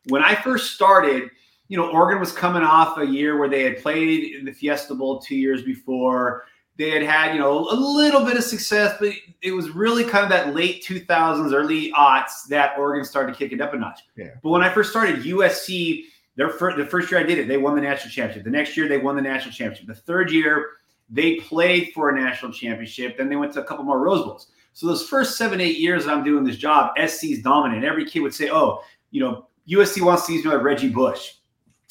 When 0.08 0.22
I 0.22 0.34
first 0.34 0.74
started, 0.74 1.30
you 1.68 1.76
know, 1.76 1.88
Oregon 1.90 2.18
was 2.18 2.32
coming 2.32 2.62
off 2.62 2.98
a 2.98 3.06
year 3.06 3.38
where 3.38 3.48
they 3.48 3.62
had 3.62 3.78
played 3.80 4.34
in 4.34 4.44
the 4.44 4.52
Fiesta 4.52 4.94
Bowl 4.94 5.20
two 5.20 5.36
years 5.36 5.62
before. 5.62 6.44
they 6.76 6.90
had 6.90 7.02
had, 7.02 7.34
you 7.34 7.38
know, 7.38 7.68
a 7.70 7.76
little 7.76 8.24
bit 8.24 8.36
of 8.36 8.42
success, 8.42 8.96
but 8.98 9.12
it 9.42 9.52
was 9.52 9.70
really 9.70 10.02
kind 10.02 10.24
of 10.24 10.30
that 10.30 10.54
late 10.54 10.82
2000s, 10.84 11.52
early 11.52 11.92
aughts 11.92 12.46
that 12.48 12.76
Oregon 12.76 13.04
started 13.04 13.36
kicking 13.36 13.60
up 13.60 13.74
a 13.74 13.76
notch. 13.76 14.00
Yeah. 14.16 14.30
But 14.42 14.48
when 14.48 14.62
I 14.62 14.70
first 14.70 14.90
started, 14.90 15.22
USC, 15.22 16.06
their 16.34 16.48
first, 16.48 16.78
the 16.78 16.86
first 16.86 17.10
year 17.10 17.20
I 17.20 17.22
did 17.22 17.38
it, 17.38 17.46
they 17.46 17.58
won 17.58 17.76
the 17.76 17.82
national 17.82 18.10
championship. 18.10 18.44
The 18.44 18.50
next 18.50 18.76
year, 18.76 18.88
they 18.88 18.98
won 18.98 19.14
the 19.14 19.22
national 19.22 19.52
championship. 19.52 19.86
The 19.86 19.94
third 19.94 20.32
year, 20.32 20.66
they 21.10 21.36
played 21.36 21.90
for 21.92 22.10
a 22.10 22.18
national 22.18 22.52
championship. 22.52 23.18
Then 23.18 23.28
they 23.28 23.36
went 23.36 23.52
to 23.54 23.60
a 23.60 23.64
couple 23.64 23.84
more 23.84 23.98
Rose 23.98 24.24
Bowls. 24.24 24.46
So 24.72 24.86
those 24.86 25.06
first 25.06 25.36
seven, 25.36 25.60
eight 25.60 25.78
years 25.78 26.04
that 26.04 26.14
I'm 26.14 26.24
doing 26.24 26.44
this 26.44 26.56
job, 26.56 26.92
SC's 26.96 27.42
dominant. 27.42 27.84
Every 27.84 28.04
kid 28.04 28.20
would 28.20 28.34
say, 28.34 28.50
oh, 28.50 28.82
you 29.10 29.20
know, 29.20 29.46
USC 29.68 30.00
wants 30.02 30.26
to 30.26 30.32
use 30.32 30.44
me 30.44 30.52
like 30.52 30.62
Reggie 30.62 30.88
Bush. 30.88 31.34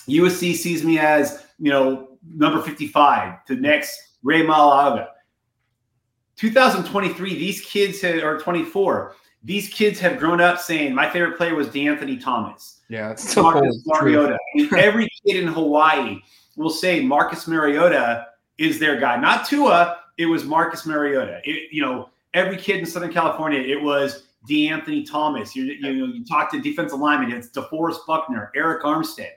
USC 0.07 0.55
sees 0.55 0.83
me 0.83 0.97
as, 0.97 1.45
you 1.59 1.69
know, 1.69 2.17
number 2.25 2.61
55 2.61 3.45
to 3.45 3.55
next 3.55 3.99
Rey 4.23 4.41
Maualuga." 4.43 5.09
2023, 6.38 7.35
these 7.35 7.59
kids 7.61 8.01
have, 8.01 8.23
are 8.23 8.39
24. 8.39 9.13
These 9.43 9.69
kids 9.69 9.99
have 9.99 10.17
grown 10.17 10.39
up 10.39 10.59
saying 10.59 10.95
my 10.95 11.09
favorite 11.09 11.38
player 11.38 11.53
was 11.53 11.67
DeAnthony 11.67 12.21
Thomas. 12.21 12.79
Yeah, 12.89 13.11
it's 13.11 13.35
Marcus 13.35 13.83
Mariota. 13.85 14.38
Every 14.77 15.07
kid 15.25 15.43
in 15.43 15.47
Hawaii 15.47 16.19
will 16.55 16.69
say 16.69 17.01
Marcus 17.01 17.47
Mariota 17.47 18.27
is 18.59 18.77
their 18.77 18.99
guy. 18.99 19.15
Not 19.15 19.47
Tua, 19.47 20.01
it 20.17 20.25
was 20.25 20.43
Marcus 20.43 20.85
Mariota. 20.85 21.39
It, 21.45 21.71
you 21.71 21.81
know, 21.81 22.09
every 22.33 22.57
kid 22.57 22.79
in 22.79 22.85
Southern 22.85 23.11
California, 23.11 23.59
it 23.59 23.81
was 23.81 24.27
DeAnthony 24.47 25.09
Thomas. 25.09 25.55
You, 25.55 25.63
you 25.63 25.81
know, 25.81 25.89
you 25.89 26.25
talk 26.25 26.51
to 26.51 26.59
defensive 26.59 26.99
linemen, 26.99 27.31
it's 27.31 27.49
DeForest 27.49 28.05
Buckner, 28.05 28.51
Arik 28.55 28.81
Armstead. 28.81 29.31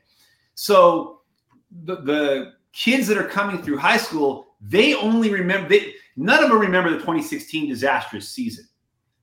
So 0.54 1.20
the, 1.84 1.96
the 1.96 2.52
kids 2.72 3.06
that 3.06 3.16
are 3.16 3.28
coming 3.28 3.62
through 3.62 3.78
high 3.78 3.96
school, 3.96 4.48
they 4.60 4.94
only 4.94 5.30
remember 5.30 5.68
they, 5.68 5.94
none 6.16 6.42
of 6.42 6.50
them 6.50 6.58
remember 6.58 6.90
the 6.90 6.98
2016 6.98 7.68
disastrous 7.68 8.28
season. 8.28 8.66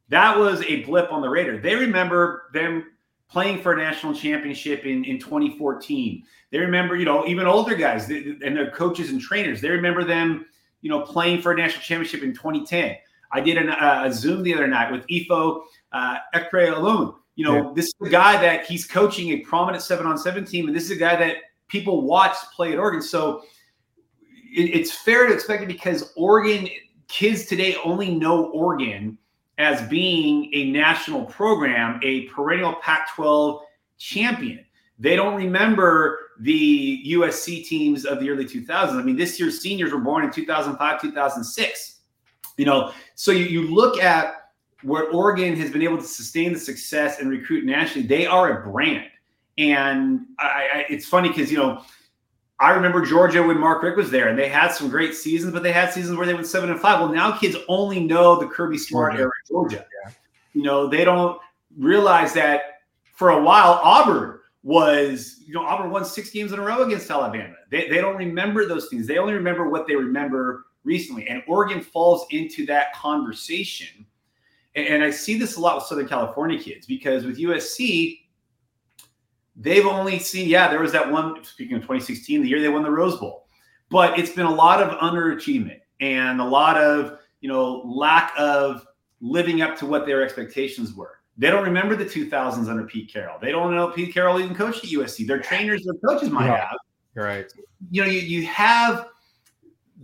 That 0.07 0.37
was 0.37 0.63
a 0.63 0.83
blip 0.85 1.11
on 1.11 1.21
the 1.21 1.29
radar. 1.29 1.57
They 1.57 1.75
remember 1.75 2.49
them 2.53 2.85
playing 3.29 3.62
for 3.62 3.74
a 3.74 3.77
national 3.77 4.13
championship 4.13 4.86
in, 4.86 5.05
in 5.05 5.19
2014. 5.19 6.24
They 6.51 6.57
remember, 6.57 6.95
you 6.95 7.05
know, 7.05 7.27
even 7.27 7.45
older 7.45 7.75
guys 7.75 8.09
and 8.09 8.41
their 8.41 8.71
coaches 8.71 9.12
and 9.12 9.21
trainers. 9.21 9.62
They 9.62 9.69
remember 9.69 10.03
them, 10.03 10.45
you 10.81 10.89
know, 10.89 11.01
playing 11.01 11.41
for 11.41 11.51
a 11.51 11.55
national 11.55 11.83
championship 11.83 12.24
in 12.24 12.33
2010. 12.33 12.95
I 13.31 13.41
did 13.41 13.57
an, 13.57 13.69
uh, 13.69 14.03
a 14.05 14.12
Zoom 14.12 14.41
the 14.41 14.53
other 14.55 14.67
night 14.67 14.91
with 14.91 15.05
Ifo 15.07 15.62
uh, 15.91 16.17
Ekpre-Olomu. 16.33 17.15
You 17.36 17.45
know, 17.45 17.55
yeah. 17.55 17.71
this 17.75 17.86
is 17.86 17.93
a 18.07 18.09
guy 18.09 18.41
that 18.41 18.65
he's 18.65 18.86
coaching 18.86 19.29
a 19.29 19.38
prominent 19.41 19.83
seven 19.83 20.05
on 20.07 20.17
seven 20.17 20.43
team, 20.43 20.67
and 20.67 20.75
this 20.75 20.86
is 20.86 20.91
a 20.91 21.00
guy 21.00 21.15
that 21.15 21.38
people 21.67 22.01
watch 22.01 22.36
play 22.53 22.74
at 22.74 22.79
Oregon. 22.79 23.01
So 23.01 23.43
it, 24.51 24.75
it's 24.75 24.91
fair 24.91 25.27
to 25.27 25.33
expect 25.33 25.63
it 25.63 25.67
because 25.67 26.12
Oregon 26.17 26.67
kids 27.07 27.45
today 27.45 27.77
only 27.86 28.13
know 28.13 28.45
Oregon 28.48 29.17
as 29.59 29.81
being 29.89 30.49
a 30.53 30.71
national 30.71 31.25
program, 31.25 31.99
a 32.01 32.21
perennial 32.27 32.75
Pac 32.81 33.13
12 33.13 33.61
champion. 33.97 34.65
They 34.97 35.15
don't 35.15 35.35
remember 35.35 36.19
the 36.39 37.03
USC 37.07 37.65
teams 37.65 38.05
of 38.05 38.21
the 38.21 38.29
early 38.29 38.45
2000s. 38.45 38.93
I 38.99 39.03
mean, 39.03 39.17
this 39.17 39.39
year's 39.39 39.61
seniors 39.61 39.91
were 39.91 39.99
born 39.99 40.23
in 40.23 40.31
2005, 40.31 41.01
2006. 41.01 41.95
You 42.57 42.65
know, 42.65 42.93
so 43.15 43.31
you, 43.31 43.45
you 43.45 43.73
look 43.73 44.01
at 44.01 44.51
where 44.81 45.09
Oregon 45.09 45.55
has 45.57 45.71
been 45.71 45.81
able 45.81 45.97
to 45.97 46.03
sustain 46.03 46.53
the 46.53 46.59
success 46.59 47.19
and 47.19 47.29
recruit 47.29 47.65
nationally, 47.65 48.07
they 48.07 48.25
are 48.25 48.61
a 48.61 48.71
brand. 48.71 49.09
And 49.57 50.21
I, 50.37 50.67
I, 50.73 50.85
it's 50.89 51.05
funny 51.05 51.29
because, 51.29 51.51
you 51.51 51.57
know, 51.57 51.83
I 52.59 52.71
remember 52.71 53.05
Georgia 53.05 53.41
when 53.41 53.57
Mark 53.57 53.81
Richt 53.83 53.95
was 53.95 54.11
there, 54.11 54.27
and 54.27 54.37
they 54.37 54.49
had 54.49 54.69
some 54.69 54.89
great 54.89 55.15
seasons, 55.15 55.53
but 55.53 55.63
they 55.63 55.71
had 55.71 55.93
seasons 55.93 56.17
where 56.17 56.27
they 56.27 56.33
went 56.33 56.45
seven 56.45 56.69
and 56.69 56.79
five. 56.79 56.99
Well, 56.99 57.09
now 57.09 57.37
kids 57.37 57.55
only 57.69 58.01
know 58.01 58.37
the 58.37 58.47
Kirby 58.47 58.77
Smart 58.77 59.15
era 59.15 59.31
Georgia. 59.47 59.85
Yeah. 60.05 60.11
You 60.53 60.63
know, 60.63 60.87
they 60.87 61.05
don't 61.05 61.39
realize 61.77 62.33
that 62.33 62.81
for 63.13 63.29
a 63.29 63.41
while 63.41 63.79
Auburn 63.83 64.39
was, 64.63 65.41
you 65.45 65.53
know, 65.53 65.61
Auburn 65.61 65.89
won 65.89 66.03
six 66.03 66.31
games 66.31 66.51
in 66.51 66.59
a 66.59 66.61
row 66.61 66.83
against 66.83 67.09
Alabama. 67.09 67.55
They, 67.71 67.87
they 67.87 68.01
don't 68.01 68.17
remember 68.17 68.65
those 68.65 68.89
things. 68.89 69.07
They 69.07 69.17
only 69.17 69.33
remember 69.33 69.69
what 69.69 69.87
they 69.87 69.95
remember 69.95 70.65
recently. 70.83 71.27
And 71.27 71.41
Oregon 71.47 71.81
falls 71.81 72.25
into 72.31 72.65
that 72.65 72.93
conversation. 72.93 74.05
And, 74.75 74.87
and 74.87 75.03
I 75.03 75.11
see 75.11 75.37
this 75.37 75.55
a 75.55 75.61
lot 75.61 75.75
with 75.75 75.85
Southern 75.85 76.07
California 76.07 76.59
kids 76.59 76.85
because 76.85 77.25
with 77.25 77.37
USC, 77.37 78.19
They've 79.59 79.85
only 79.85 80.19
seen, 80.19 80.47
yeah, 80.47 80.69
there 80.69 80.79
was 80.79 80.93
that 80.93 81.11
one, 81.11 81.43
speaking 81.43 81.75
of 81.75 81.81
2016, 81.81 82.41
the 82.41 82.47
year 82.47 82.61
they 82.61 82.69
won 82.69 82.81
the 82.81 82.89
Rose 82.89 83.19
Bowl. 83.19 83.45
But 83.89 84.17
it's 84.17 84.31
been 84.31 84.45
a 84.45 84.53
lot 84.53 84.81
of 84.81 84.97
underachievement 84.99 85.81
and 85.99 86.39
a 86.39 86.45
lot 86.45 86.77
of, 86.77 87.19
you 87.41 87.49
know, 87.49 87.81
lack 87.85 88.33
of 88.37 88.87
living 89.19 89.61
up 89.61 89.77
to 89.79 89.85
what 89.85 90.05
their 90.05 90.23
expectations 90.23 90.93
were. 90.93 91.19
They 91.37 91.49
don't 91.49 91.63
remember 91.63 91.95
the 91.95 92.05
2000s 92.05 92.69
under 92.69 92.85
Pete 92.85 93.11
Carroll. 93.11 93.37
They 93.41 93.51
don't 93.51 93.75
know 93.75 93.89
Pete 93.89 94.13
Carroll 94.13 94.39
even 94.39 94.55
coached 94.55 94.83
at 94.83 94.91
USC. 94.91 95.27
Their 95.27 95.39
trainers, 95.39 95.83
their 95.83 95.95
coaches 95.95 96.29
might 96.29 96.47
yeah. 96.47 96.69
have. 96.69 96.77
Right. 97.15 97.51
You 97.91 98.03
know, 98.03 98.09
you, 98.09 98.19
you 98.19 98.45
have 98.45 99.07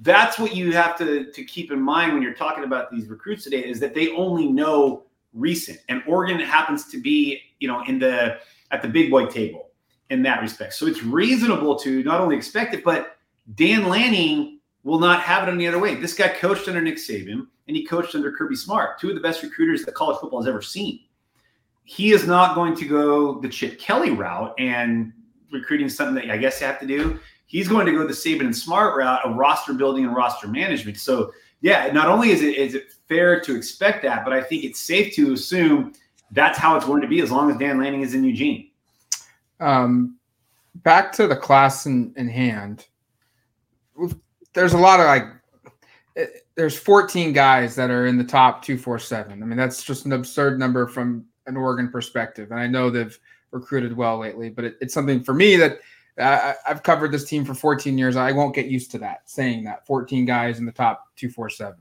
that's 0.01 0.38
what 0.38 0.53
you 0.53 0.74
have 0.74 0.97
to, 0.97 1.31
to 1.31 1.43
keep 1.45 1.71
in 1.71 1.81
mind 1.81 2.13
when 2.13 2.21
you're 2.21 2.33
talking 2.33 2.65
about 2.65 2.91
these 2.91 3.07
recruits 3.07 3.45
today 3.45 3.65
is 3.65 3.79
that 3.79 3.93
they 3.93 4.12
only 4.12 4.47
know 4.47 5.03
recent. 5.33 5.79
And 5.88 6.03
Oregon 6.05 6.39
happens 6.39 6.88
to 6.89 7.01
be, 7.01 7.41
you 7.59 7.67
know, 7.67 7.83
in 7.85 8.00
the 8.00 8.38
at 8.75 8.82
the 8.82 8.88
big 8.88 9.10
boy 9.10 9.25
table 9.25 9.70
in 10.10 10.22
that 10.24 10.41
respect. 10.41 10.74
So 10.74 10.86
it's 10.86 11.01
reasonable 11.01 11.75
to 11.79 12.03
not 12.03 12.20
only 12.20 12.36
expect 12.36 12.74
it, 12.74 12.84
but 12.84 13.17
Dan 13.55 13.88
Lanning 13.88 14.60
will 14.84 15.00
not 15.00 15.22
have 15.22 15.48
it 15.48 15.51
any 15.51 15.67
other 15.67 15.79
way. 15.79 15.96
This 15.96 16.13
guy 16.13 16.27
coached 16.27 16.67
under 16.67 16.82
Nick 16.82 16.98
Saban 16.98 17.48
and 17.67 17.75
he 17.75 17.86
coached 17.86 18.13
under 18.13 18.32
Kirby 18.32 18.55
Smart, 18.55 19.00
two 19.00 19.10
of 19.10 19.15
the 19.15 19.22
best 19.22 19.41
recruiters 19.41 19.84
that 19.86 19.96
college 19.96 20.20
football 20.20 20.41
has 20.41 20.48
ever 20.48 20.62
seen. 20.62 21.00
He 21.86 22.12
is 22.12 22.27
not 22.27 22.53
going 22.53 22.75
to 22.75 22.86
go 22.86 23.39
the 23.39 23.50
Chip 23.50 23.79
Kelly 23.79 24.12
route 24.12 24.53
and 24.60 25.13
recruiting 25.51 25.89
something 25.89 26.15
that 26.15 26.32
I 26.32 26.38
guess 26.38 26.60
you 26.60 26.67
have 26.67 26.79
to 26.79 26.88
do. 26.88 27.20
He's 27.48 27.67
going 27.67 27.86
to 27.86 27.91
go 27.91 28.05
the 28.05 28.13
Saban 28.13 28.41
and 28.41 28.55
Smart 28.55 28.98
route 28.98 29.24
of 29.24 29.36
roster 29.36 29.74
building 29.74 30.05
and 30.05 30.15
roster 30.15 30.48
management. 30.48 30.98
So 30.98 31.32
yeah, 31.62 31.89
not 31.91 32.08
only 32.08 32.32
is 32.32 32.41
it 32.41 32.55
is 32.58 32.75
it 32.75 32.91
fair 33.08 33.39
to 33.41 33.55
expect 33.55 34.03
that, 34.03 34.25
but 34.25 34.34
I 34.34 34.44
think 34.44 34.63
it's 34.65 34.79
safe 34.79 35.15
to 35.15 35.34
assume 35.34 35.94
that's 36.32 36.58
how 36.58 36.75
it's 36.75 36.86
going 36.86 37.01
to 37.01 37.08
be 37.08 37.22
as 37.22 37.32
long 37.32 37.51
as 37.51 37.58
Dan 37.58 37.79
Lanning 37.79 38.01
is 38.01 38.13
in 38.13 38.24
Eugene. 38.24 38.70
Um, 39.60 40.17
back 40.75 41.12
to 41.13 41.27
the 41.27 41.36
class 41.36 41.86
in, 41.86 42.13
in 42.17 42.27
hand. 42.27 42.88
There's 44.53 44.74
a 44.74 44.77
lot 44.77 45.00
of 45.00 45.05
like, 45.05 45.24
it, 46.15 46.48
there's 46.55 46.77
14 46.77 47.34
guys 47.34 47.75
that 47.75 47.89
are 47.89 48.08
in 48.08 48.17
the 48.17 48.24
top 48.24 48.63
247. 48.63 49.41
I 49.41 49.46
mean, 49.46 49.58
that's 49.58 49.84
just 49.84 50.05
an 50.05 50.13
absurd 50.13 50.60
number 50.60 50.88
from 50.88 51.25
an 51.48 51.58
Oregon 51.58 51.89
perspective. 51.89 52.51
And 52.51 52.60
I 52.60 52.67
know 52.67 52.89
they've 52.89 53.17
recruited 53.51 53.96
well 53.96 54.17
lately, 54.17 54.50
but 54.50 54.65
it, 54.65 54.77
it's 54.82 54.94
something 54.94 55.24
for 55.24 55.34
me 55.34 55.55
that 55.58 55.79
uh, 56.17 56.53
I've 56.65 56.84
covered 56.84 57.12
this 57.12 57.25
team 57.25 57.44
for 57.44 57.53
14 57.53 57.98
years. 57.98 58.15
I 58.15 58.32
won't 58.32 58.55
get 58.55 58.67
used 58.67 58.91
to 58.91 59.00
that 59.00 59.29
saying 59.29 59.63
that 59.65 59.86
14 59.86 60.25
guys 60.25 60.60
in 60.60 60.65
the 60.65 60.72
top 60.72 61.08
247. 61.17 61.75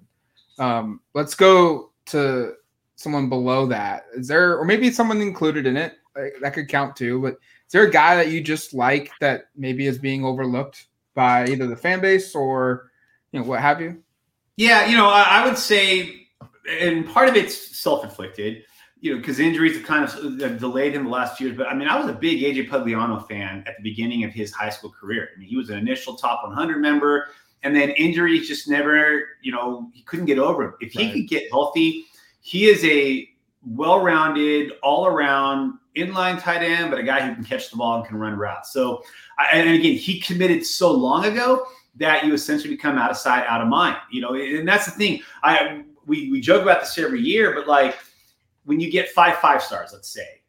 Um, 0.58 1.00
let's 1.14 1.34
go 1.34 1.92
to 2.06 2.54
someone 2.96 3.28
below 3.28 3.66
that? 3.66 4.06
Is 4.14 4.28
there, 4.28 4.58
or 4.58 4.64
maybe 4.64 4.90
someone 4.90 5.20
included 5.20 5.66
in 5.66 5.76
it 5.76 5.94
that 6.40 6.54
could 6.54 6.68
count 6.68 6.96
too? 6.96 7.20
But 7.20 7.34
is 7.34 7.72
there 7.72 7.84
a 7.84 7.90
guy 7.90 8.16
that 8.16 8.28
you 8.28 8.40
just 8.40 8.74
like 8.74 9.10
that 9.20 9.46
maybe 9.56 9.86
is 9.86 9.98
being 9.98 10.24
overlooked 10.24 10.86
by 11.14 11.46
either 11.46 11.66
the 11.66 11.76
fan 11.76 12.00
base 12.00 12.34
or 12.34 12.90
you 13.32 13.40
know 13.40 13.46
what 13.46 13.60
have 13.60 13.80
you? 13.80 14.02
Yeah, 14.56 14.86
you 14.86 14.96
know, 14.96 15.08
I, 15.08 15.22
I 15.22 15.46
would 15.46 15.58
say, 15.58 16.28
and 16.68 17.08
part 17.08 17.28
of 17.28 17.34
it's 17.34 17.76
self-inflicted, 17.76 18.62
you 19.00 19.12
know, 19.12 19.18
because 19.18 19.40
injuries 19.40 19.76
have 19.76 19.84
kind 19.84 20.04
of 20.04 20.58
delayed 20.60 20.94
him 20.94 21.04
the 21.04 21.10
last 21.10 21.36
few 21.36 21.48
years. 21.48 21.58
But 21.58 21.66
I 21.66 21.74
mean, 21.74 21.88
I 21.88 21.98
was 21.98 22.08
a 22.08 22.12
big 22.12 22.40
AJ 22.40 22.68
Pugliano 22.68 23.26
fan 23.26 23.64
at 23.66 23.76
the 23.76 23.82
beginning 23.82 24.22
of 24.24 24.32
his 24.32 24.52
high 24.52 24.70
school 24.70 24.90
career. 24.90 25.30
I 25.34 25.38
mean, 25.38 25.48
he 25.48 25.56
was 25.56 25.70
an 25.70 25.78
initial 25.78 26.14
top 26.14 26.44
100 26.44 26.78
member, 26.78 27.28
and 27.64 27.74
then 27.74 27.90
injuries 27.90 28.46
just 28.46 28.68
never, 28.68 29.24
you 29.42 29.50
know, 29.50 29.90
he 29.92 30.02
couldn't 30.02 30.26
get 30.26 30.38
over 30.38 30.62
him. 30.62 30.74
If 30.80 30.92
he 30.92 31.06
right. 31.06 31.12
could 31.12 31.28
get 31.28 31.50
healthy 31.50 32.06
he 32.44 32.66
is 32.66 32.84
a 32.84 33.26
well-rounded, 33.66 34.72
all-around 34.82 35.78
inline 35.96 36.38
tight 36.38 36.62
end, 36.62 36.90
but 36.90 37.00
a 37.00 37.02
guy 37.02 37.26
who 37.26 37.34
can 37.34 37.42
catch 37.42 37.70
the 37.70 37.76
ball 37.78 37.96
and 37.96 38.06
can 38.06 38.18
run 38.18 38.36
routes. 38.36 38.70
So, 38.70 39.02
and 39.50 39.66
again, 39.70 39.96
he 39.96 40.20
committed 40.20 40.66
so 40.66 40.92
long 40.92 41.24
ago 41.24 41.66
that 41.96 42.22
you 42.22 42.34
essentially 42.34 42.68
become 42.68 42.98
out 42.98 43.10
of 43.10 43.16
sight, 43.16 43.46
out 43.46 43.62
of 43.62 43.68
mind. 43.68 43.96
You 44.12 44.20
know, 44.20 44.34
and 44.34 44.68
that's 44.68 44.84
the 44.84 44.90
thing. 44.90 45.22
I 45.42 45.84
we 46.04 46.30
we 46.30 46.38
joke 46.42 46.60
about 46.60 46.80
this 46.80 46.98
every 46.98 47.22
year, 47.22 47.54
but 47.54 47.66
like 47.66 47.96
when 48.66 48.78
you 48.78 48.90
get 48.90 49.08
five 49.08 49.38
five 49.38 49.62
stars, 49.62 49.92
let's 49.94 50.10
say, 50.10 50.42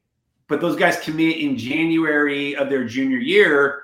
but 0.50 0.60
those 0.60 0.76
guys 0.76 1.00
commit 1.00 1.38
in 1.38 1.58
January 1.58 2.58
of 2.58 2.70
their 2.70 2.84
junior 2.84 3.20
year. 3.20 3.84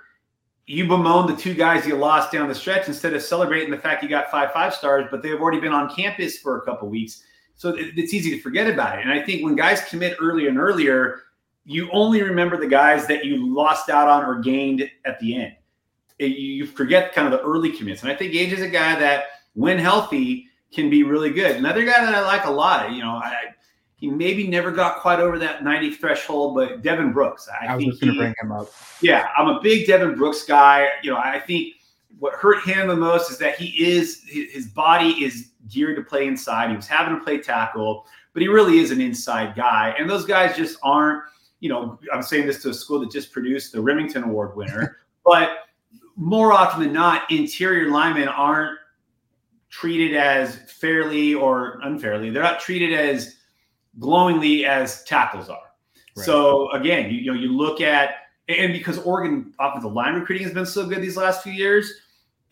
You 0.67 0.85
bemoan 0.85 1.27
the 1.27 1.35
two 1.35 1.53
guys 1.53 1.87
you 1.87 1.95
lost 1.95 2.33
down 2.33 2.49
the 2.49 2.55
stretch 2.55 2.89
instead 2.89 3.13
of 3.13 3.21
celebrating 3.21 3.71
the 3.71 3.77
fact 3.77 4.03
you 4.03 4.09
got 4.09 4.29
five 4.29 4.51
five 4.51 4.73
stars, 4.73 5.05
but 5.09 5.23
they've 5.23 5.39
already 5.39 5.61
been 5.61 5.71
on 5.71 5.93
campus 5.95 6.39
for 6.39 6.57
a 6.57 6.61
couple 6.65 6.89
weeks 6.89 7.23
so 7.61 7.75
it's 7.77 8.11
easy 8.11 8.31
to 8.31 8.41
forget 8.41 8.65
about 8.65 8.97
it. 8.97 9.03
And 9.03 9.11
I 9.13 9.21
think 9.21 9.43
when 9.43 9.55
guys 9.55 9.83
commit 9.83 10.17
earlier 10.19 10.49
and 10.49 10.57
earlier, 10.57 11.19
you 11.63 11.91
only 11.91 12.23
remember 12.23 12.57
the 12.57 12.65
guys 12.65 13.05
that 13.05 13.23
you 13.23 13.53
lost 13.53 13.87
out 13.87 14.07
on 14.07 14.25
or 14.25 14.39
gained 14.39 14.89
at 15.05 15.19
the 15.19 15.35
end. 15.35 15.53
You 16.17 16.65
forget 16.65 17.13
kind 17.13 17.31
of 17.31 17.39
the 17.39 17.45
early 17.45 17.71
commits. 17.71 18.01
And 18.01 18.11
I 18.11 18.15
think 18.15 18.31
Gage 18.31 18.51
is 18.51 18.61
a 18.61 18.67
guy 18.67 18.99
that 18.99 19.25
when 19.53 19.77
healthy, 19.77 20.47
can 20.73 20.89
be 20.89 21.03
really 21.03 21.29
good. 21.29 21.55
Another 21.55 21.85
guy 21.85 22.03
that 22.03 22.15
I 22.15 22.21
like 22.21 22.45
a 22.45 22.49
lot, 22.49 22.91
you 22.93 23.03
know, 23.03 23.11
I, 23.11 23.53
he 23.97 24.09
maybe 24.09 24.47
never 24.47 24.71
got 24.71 25.01
quite 25.01 25.19
over 25.19 25.37
that 25.37 25.63
90 25.63 25.91
threshold, 25.91 26.55
but 26.55 26.81
Devin 26.81 27.11
Brooks. 27.11 27.47
I, 27.47 27.67
I 27.67 27.75
was 27.75 27.83
think 27.83 28.01
going 28.01 28.13
to 28.13 28.17
bring 28.17 28.33
him 28.41 28.51
up. 28.51 28.71
Yeah, 29.01 29.27
I'm 29.37 29.49
a 29.49 29.61
big 29.61 29.85
Devin 29.85 30.15
Brooks 30.15 30.45
guy. 30.45 30.87
You 31.03 31.11
know, 31.11 31.17
I 31.17 31.39
think 31.39 31.75
what 32.17 32.33
hurt 32.33 32.63
him 32.63 32.87
the 32.87 32.95
most 32.95 33.29
is 33.29 33.37
that 33.37 33.59
he 33.59 33.85
is 33.85 34.23
his 34.25 34.67
body 34.67 35.23
is 35.23 35.50
geared 35.71 35.95
to 35.97 36.03
play 36.03 36.27
inside. 36.27 36.69
He 36.69 36.75
was 36.75 36.87
having 36.87 37.17
to 37.17 37.23
play 37.23 37.39
tackle, 37.39 38.05
but 38.33 38.41
he 38.41 38.47
really 38.47 38.79
is 38.79 38.91
an 38.91 39.01
inside 39.01 39.55
guy. 39.55 39.95
And 39.97 40.09
those 40.09 40.25
guys 40.25 40.55
just 40.55 40.77
aren't, 40.83 41.23
you 41.59 41.69
know, 41.69 41.99
I'm 42.13 42.21
saying 42.21 42.47
this 42.47 42.61
to 42.63 42.69
a 42.69 42.73
school 42.73 42.99
that 42.99 43.11
just 43.11 43.31
produced 43.31 43.71
the 43.71 43.81
Remington 43.81 44.23
Award 44.23 44.55
winner, 44.55 44.97
but 45.25 45.49
more 46.15 46.51
often 46.51 46.81
than 46.81 46.93
not, 46.93 47.31
interior 47.31 47.89
linemen 47.89 48.27
aren't 48.27 48.77
treated 49.69 50.15
as 50.17 50.55
fairly 50.71 51.33
or 51.33 51.79
unfairly. 51.83 52.29
They're 52.29 52.43
not 52.43 52.59
treated 52.59 52.93
as 52.93 53.37
glowingly 53.99 54.65
as 54.65 55.03
tackles 55.03 55.49
are. 55.49 55.71
Right. 56.15 56.25
So 56.25 56.69
again, 56.71 57.09
you, 57.09 57.19
you 57.19 57.33
know, 57.33 57.39
you 57.39 57.55
look 57.55 57.81
at 57.81 58.15
and 58.47 58.73
because 58.73 58.97
Oregon 58.99 59.53
offensive 59.59 59.93
line 59.93 60.15
recruiting 60.15 60.43
has 60.43 60.53
been 60.53 60.65
so 60.65 60.85
good 60.85 61.01
these 61.01 61.17
last 61.17 61.43
few 61.43 61.53
years, 61.53 61.91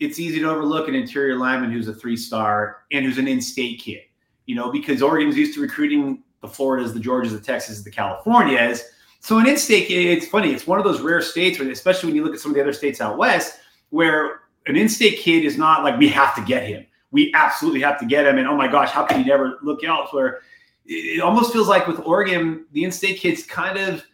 it's 0.00 0.18
easy 0.18 0.40
to 0.40 0.50
overlook 0.50 0.88
an 0.88 0.94
interior 0.94 1.36
lineman 1.36 1.70
who's 1.70 1.88
a 1.88 1.94
three 1.94 2.16
star 2.16 2.78
and 2.90 3.04
who's 3.04 3.18
an 3.18 3.28
in-state 3.28 3.80
kid. 3.80 4.02
You 4.46 4.56
know, 4.56 4.72
because 4.72 5.02
Oregon's 5.02 5.36
used 5.36 5.54
to 5.54 5.60
recruiting 5.60 6.22
the 6.40 6.48
Floridas, 6.48 6.92
the 6.92 7.00
Georgias, 7.00 7.30
the 7.30 7.40
Texas, 7.40 7.82
the 7.82 7.90
Californias. 7.90 8.82
So 9.20 9.38
an 9.38 9.46
in-state 9.46 9.88
kid, 9.88 10.16
it's 10.16 10.26
funny. 10.26 10.52
It's 10.52 10.66
one 10.66 10.78
of 10.78 10.84
those 10.84 11.00
rare 11.00 11.20
states, 11.20 11.58
where, 11.58 11.70
especially 11.70 12.08
when 12.08 12.16
you 12.16 12.24
look 12.24 12.34
at 12.34 12.40
some 12.40 12.50
of 12.50 12.56
the 12.56 12.62
other 12.62 12.72
states 12.72 13.00
out 13.00 13.18
west, 13.18 13.60
where 13.90 14.40
an 14.66 14.76
in-state 14.76 15.18
kid 15.18 15.44
is 15.44 15.58
not 15.58 15.84
like 15.84 15.98
we 15.98 16.08
have 16.08 16.34
to 16.34 16.42
get 16.42 16.66
him 16.66 16.86
we 17.10 17.32
absolutely 17.34 17.80
have 17.80 17.98
to 18.00 18.06
get 18.06 18.26
him. 18.26 18.38
And 18.38 18.46
oh 18.46 18.56
my 18.56 18.68
gosh, 18.68 18.90
how 18.90 19.04
can 19.04 19.20
you 19.20 19.26
never 19.26 19.58
look 19.62 19.82
elsewhere? 19.84 20.40
It 20.86 21.20
almost 21.20 21.52
feels 21.52 21.68
like 21.68 21.86
with 21.86 22.00
Oregon, 22.00 22.66
the 22.72 22.84
in-state 22.84 23.18
kids 23.18 23.44
kind 23.44 23.78
of 23.78 24.04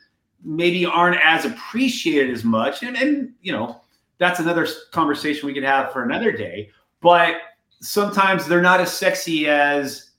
maybe 0.43 0.85
aren't 0.85 1.21
as 1.23 1.45
appreciated 1.45 2.33
as 2.33 2.45
much. 2.45 2.83
And, 2.83 2.97
and 2.97 3.33
you 3.43 3.52
know, 3.52 3.81
that's 4.18 4.40
another 4.40 4.66
conversation 4.92 5.46
we 5.46 5.54
could 5.54 5.62
have 5.62 5.92
for 5.92 6.04
another 6.04 6.32
day. 6.32 6.70
But 7.00 7.37
sometimes 7.80 8.46
they're 8.46 8.62
not 8.62 8.80
as 8.80 8.92
sexy 8.92 9.49
as 9.49 10.11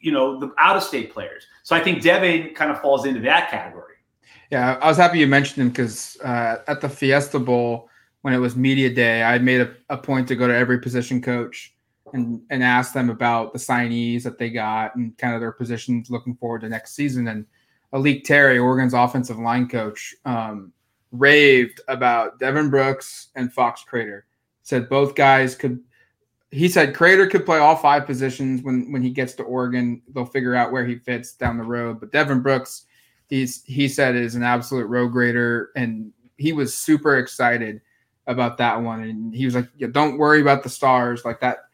you 0.00 0.12
know 0.12 0.38
the 0.38 0.52
out-of-state 0.58 1.12
players. 1.12 1.46
So 1.62 1.74
I 1.74 1.80
think 1.80 2.02
Devin 2.02 2.54
kind 2.54 2.70
of 2.70 2.80
falls 2.80 3.06
into 3.06 3.20
that 3.20 3.50
category. 3.50 3.94
Yeah, 4.50 4.78
I 4.80 4.88
was 4.88 4.96
happy 4.96 5.18
you 5.18 5.26
mentioned 5.26 5.62
him 5.62 5.68
because 5.70 6.16
uh, 6.20 6.58
at 6.68 6.80
the 6.80 6.88
Fiesta 6.88 7.38
Bowl 7.38 7.88
when 8.22 8.34
it 8.34 8.38
was 8.38 8.56
media 8.56 8.92
day, 8.92 9.22
I 9.22 9.38
made 9.38 9.60
a, 9.60 9.74
a 9.88 9.96
point 9.96 10.28
to 10.28 10.36
go 10.36 10.46
to 10.46 10.54
every 10.54 10.80
position 10.80 11.20
coach 11.20 11.74
and 12.12 12.40
and 12.50 12.62
ask 12.62 12.92
them 12.92 13.10
about 13.10 13.52
the 13.52 13.58
signees 13.58 14.22
that 14.22 14.38
they 14.38 14.50
got 14.50 14.94
and 14.96 15.16
kind 15.18 15.34
of 15.34 15.40
their 15.40 15.52
positions 15.52 16.10
looking 16.10 16.36
forward 16.36 16.60
to 16.62 16.68
next 16.68 16.94
season. 16.94 17.28
And 17.28 17.46
A'lique 17.92 18.24
Terry, 18.24 18.58
Oregon's 18.58 18.94
offensive 18.94 19.38
line 19.38 19.68
coach, 19.68 20.14
um, 20.24 20.72
raved 21.12 21.80
about 21.88 22.38
Devin 22.38 22.70
Brooks 22.70 23.28
and 23.34 23.52
Fox 23.52 23.84
Crader. 23.84 24.22
Said 24.62 24.88
both 24.88 25.14
guys 25.14 25.54
could. 25.54 25.80
He 26.50 26.68
said 26.68 26.94
Crader 26.94 27.28
could 27.30 27.44
play 27.44 27.58
all 27.58 27.76
five 27.76 28.06
positions 28.06 28.62
when 28.62 28.90
when 28.92 29.02
he 29.02 29.10
gets 29.10 29.34
to 29.34 29.42
Oregon. 29.42 30.02
They'll 30.12 30.24
figure 30.24 30.54
out 30.54 30.72
where 30.72 30.86
he 30.86 30.96
fits 30.96 31.32
down 31.32 31.56
the 31.56 31.64
road. 31.64 32.00
But 32.00 32.12
Devin 32.12 32.40
Brooks, 32.40 32.86
he's 33.28 33.62
he 33.64 33.88
said 33.88 34.16
is 34.16 34.34
an 34.34 34.42
absolute 34.42 34.86
road 34.86 35.08
grader, 35.08 35.70
and 35.76 36.12
he 36.36 36.52
was 36.52 36.74
super 36.74 37.18
excited 37.18 37.80
about 38.26 38.58
that 38.58 38.80
one. 38.80 39.02
And 39.02 39.34
he 39.34 39.44
was 39.44 39.54
like, 39.54 39.68
yeah, 39.76 39.88
"Don't 39.90 40.18
worry 40.18 40.40
about 40.40 40.62
the 40.62 40.68
stars. 40.68 41.24
Like 41.24 41.40
that 41.40 41.66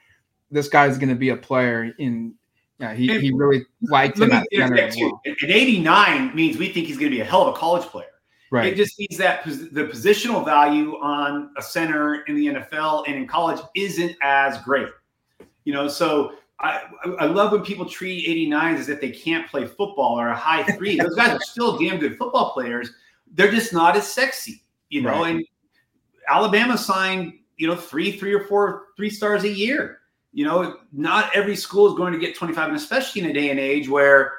this 0.52 0.68
guy's 0.68 0.98
going 0.98 1.08
to 1.08 1.16
be 1.16 1.30
a 1.30 1.36
player 1.36 1.92
in. 1.98 2.34
Yeah, 2.78 2.94
he, 2.94 3.06
he 3.20 3.32
really 3.32 3.64
liked 3.82 4.18
him 4.18 4.32
at 4.32 4.46
An 4.52 4.76
89 5.40 6.34
means 6.34 6.58
we 6.58 6.68
think 6.68 6.86
he's 6.86 6.96
going 6.98 7.10
to 7.10 7.16
be 7.16 7.20
a 7.20 7.24
hell 7.24 7.42
of 7.42 7.54
a 7.54 7.56
college 7.56 7.84
player. 7.84 8.06
Right. 8.52 8.72
It 8.72 8.76
just 8.76 8.98
means 8.98 9.16
that 9.16 9.44
the 9.44 9.86
positional 9.86 10.44
value 10.44 10.98
on 11.00 11.52
a 11.56 11.62
center 11.62 12.22
in 12.26 12.36
the 12.36 12.46
NFL 12.48 13.04
and 13.06 13.16
in 13.16 13.26
college 13.26 13.58
isn't 13.74 14.14
as 14.22 14.58
great. 14.58 14.88
You 15.64 15.72
know, 15.72 15.88
so 15.88 16.34
I, 16.60 16.82
I 17.18 17.24
love 17.24 17.52
when 17.52 17.62
people 17.62 17.86
treat 17.86 18.28
89s 18.28 18.78
as 18.78 18.88
if 18.90 19.00
they 19.00 19.10
can't 19.10 19.48
play 19.48 19.64
football 19.64 20.20
or 20.20 20.28
a 20.28 20.36
high 20.36 20.64
three. 20.64 20.96
Those 21.00 21.14
guys 21.14 21.30
are 21.30 21.40
still 21.40 21.78
damn 21.78 21.98
good 21.98 22.18
football 22.18 22.52
players. 22.52 22.92
They're 23.32 23.50
just 23.50 23.72
not 23.72 23.96
as 23.96 24.06
sexy, 24.06 24.62
you 24.90 25.00
know. 25.00 25.22
Right. 25.22 25.36
And 25.36 25.46
Alabama 26.28 26.76
signed, 26.76 27.32
you 27.56 27.66
know, 27.66 27.74
three, 27.74 28.12
three 28.12 28.34
or 28.34 28.44
four 28.44 28.88
three 28.96 29.10
stars 29.10 29.44
a 29.44 29.48
year 29.48 30.00
you 30.34 30.46
know, 30.46 30.78
not 30.92 31.30
every 31.36 31.54
school 31.54 31.86
is 31.88 31.94
going 31.94 32.12
to 32.12 32.18
get 32.18 32.34
25, 32.34 32.68
and 32.68 32.76
especially 32.76 33.22
in 33.22 33.30
a 33.30 33.32
day 33.34 33.50
and 33.50 33.60
age 33.60 33.88
where 33.88 34.32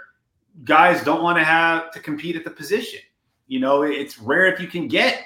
guys 0.64 1.04
don't 1.04 1.22
want 1.22 1.38
to 1.38 1.44
have 1.44 1.92
to 1.92 2.00
compete 2.00 2.36
at 2.36 2.44
the 2.44 2.50
position. 2.50 3.00
You 3.48 3.60
know, 3.60 3.84
it's 3.84 4.20
rare 4.20 4.46
if 4.48 4.60
you 4.60 4.68
can 4.68 4.88
get 4.88 5.26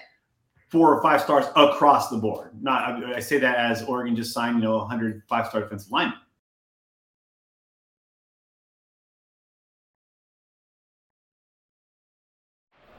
four 0.70 0.94
or 0.94 1.02
five 1.02 1.22
stars 1.22 1.46
across 1.56 2.10
the 2.10 2.18
board. 2.18 2.52
Not, 2.62 3.04
I 3.06 3.20
say 3.20 3.38
that 3.40 3.58
as 3.58 3.84
Oregon 3.84 4.16
just 4.16 4.34
signed, 4.34 4.58
you 4.58 4.64
know, 4.64 4.78
100 4.78 5.24
five 5.28 5.48
star 5.48 5.62
defensive 5.62 5.92
linemen. 5.92 6.18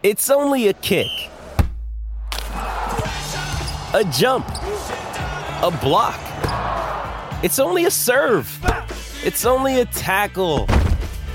It's 0.05 0.31
only 0.31 0.69
a 0.69 0.73
kick, 0.75 1.09
a 3.93 4.05
jump, 4.13 4.47
a 4.49 5.77
block. 5.83 6.21
It's 7.43 7.59
only 7.59 7.85
a 7.85 7.91
serve. 7.91 8.49
It's 9.25 9.45
only 9.45 9.81
a 9.81 9.85
tackle. 9.87 10.67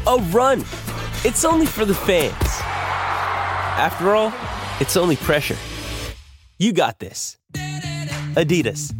A 0.07 0.17
run. 0.31 0.61
It's 1.25 1.43
only 1.43 1.65
for 1.65 1.83
the 1.83 1.93
fans. 1.93 2.72
After 3.77 4.13
all, 4.13 4.31
it's 4.79 4.95
only 4.95 5.15
pressure. 5.15 5.57
You 6.59 6.73
got 6.73 6.99
this. 6.99 7.37
Adidas. 8.35 8.93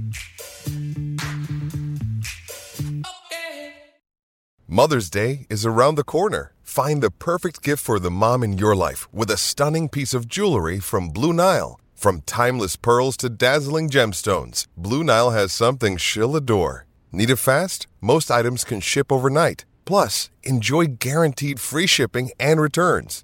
Mother's 4.67 5.11
Day 5.11 5.45
is 5.47 5.63
around 5.63 5.93
the 5.93 6.03
corner. 6.03 6.53
Find 6.63 7.03
the 7.03 7.11
perfect 7.11 7.61
gift 7.61 7.83
for 7.83 7.99
the 7.99 8.09
mom 8.09 8.41
in 8.41 8.57
your 8.57 8.75
life 8.75 9.07
with 9.13 9.29
a 9.29 9.37
stunning 9.37 9.89
piece 9.89 10.15
of 10.15 10.27
jewelry 10.27 10.79
from 10.79 11.09
Blue 11.09 11.33
Nile. 11.33 11.79
From 11.93 12.21
timeless 12.21 12.75
pearls 12.75 13.15
to 13.17 13.29
dazzling 13.29 13.91
gemstones, 13.91 14.65
Blue 14.75 15.03
Nile 15.03 15.29
has 15.29 15.53
something 15.53 15.97
she'll 15.97 16.35
adore. 16.35 16.87
Need 17.11 17.29
it 17.29 17.35
fast? 17.35 17.85
Most 18.01 18.31
items 18.31 18.63
can 18.63 18.81
ship 18.81 19.11
overnight. 19.11 19.65
Plus, 19.85 20.31
enjoy 20.41 20.87
guaranteed 20.97 21.59
free 21.59 21.85
shipping 21.85 22.31
and 22.39 22.59
returns. 22.59 23.23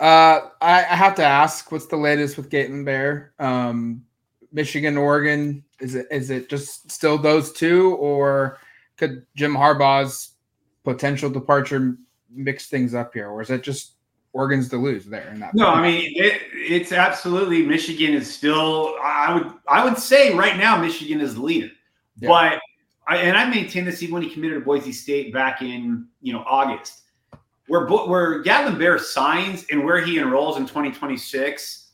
Uh, 0.00 0.48
I, 0.62 0.78
I, 0.78 0.96
have 0.96 1.14
to 1.16 1.22
ask, 1.22 1.70
what's 1.70 1.84
the 1.84 1.96
latest 1.96 2.38
with 2.38 2.48
Gatlin 2.48 2.86
Bair? 2.86 3.34
Um, 3.38 4.02
Michigan, 4.50 4.96
Oregon, 4.96 5.62
is 5.78 5.94
it 5.94 6.06
is 6.10 6.30
it 6.30 6.48
just 6.48 6.90
still 6.90 7.18
those 7.18 7.52
two, 7.52 7.96
or 7.96 8.58
could 8.96 9.26
Jim 9.36 9.54
Harbaugh's 9.54 10.30
potential 10.84 11.28
departure 11.28 11.98
mix 12.30 12.68
things 12.68 12.94
up 12.94 13.12
here, 13.12 13.28
or 13.28 13.42
is 13.42 13.50
it 13.50 13.62
just 13.62 13.96
Oregon's 14.32 14.70
to 14.70 14.78
lose 14.78 15.04
there? 15.04 15.36
No, 15.52 15.68
I 15.68 15.82
mean 15.82 16.12
it, 16.16 16.42
it's 16.54 16.92
absolutely 16.92 17.62
Michigan 17.66 18.14
is 18.14 18.32
still. 18.32 18.94
I 19.02 19.34
would 19.34 19.52
I 19.68 19.84
would 19.84 19.98
say 19.98 20.34
right 20.34 20.56
now 20.56 20.80
Michigan 20.80 21.20
is 21.20 21.34
the 21.34 21.42
leader, 21.42 21.70
yeah. 22.18 22.28
but 22.28 22.60
I, 23.06 23.18
and 23.18 23.36
I 23.36 23.48
maintain 23.50 23.84
this 23.84 24.02
even 24.02 24.14
when 24.14 24.22
he 24.22 24.30
committed 24.30 24.58
to 24.60 24.64
Boise 24.64 24.92
State 24.92 25.32
back 25.32 25.60
in 25.60 26.06
you 26.22 26.32
know 26.32 26.42
August 26.46 27.02
where 27.70 27.86
where 27.86 28.40
Gatlin 28.40 28.76
Bair 28.76 28.98
signs 28.98 29.64
and 29.70 29.84
where 29.84 30.00
he 30.00 30.18
enrolls 30.18 30.56
in 30.56 30.64
2026 30.64 31.92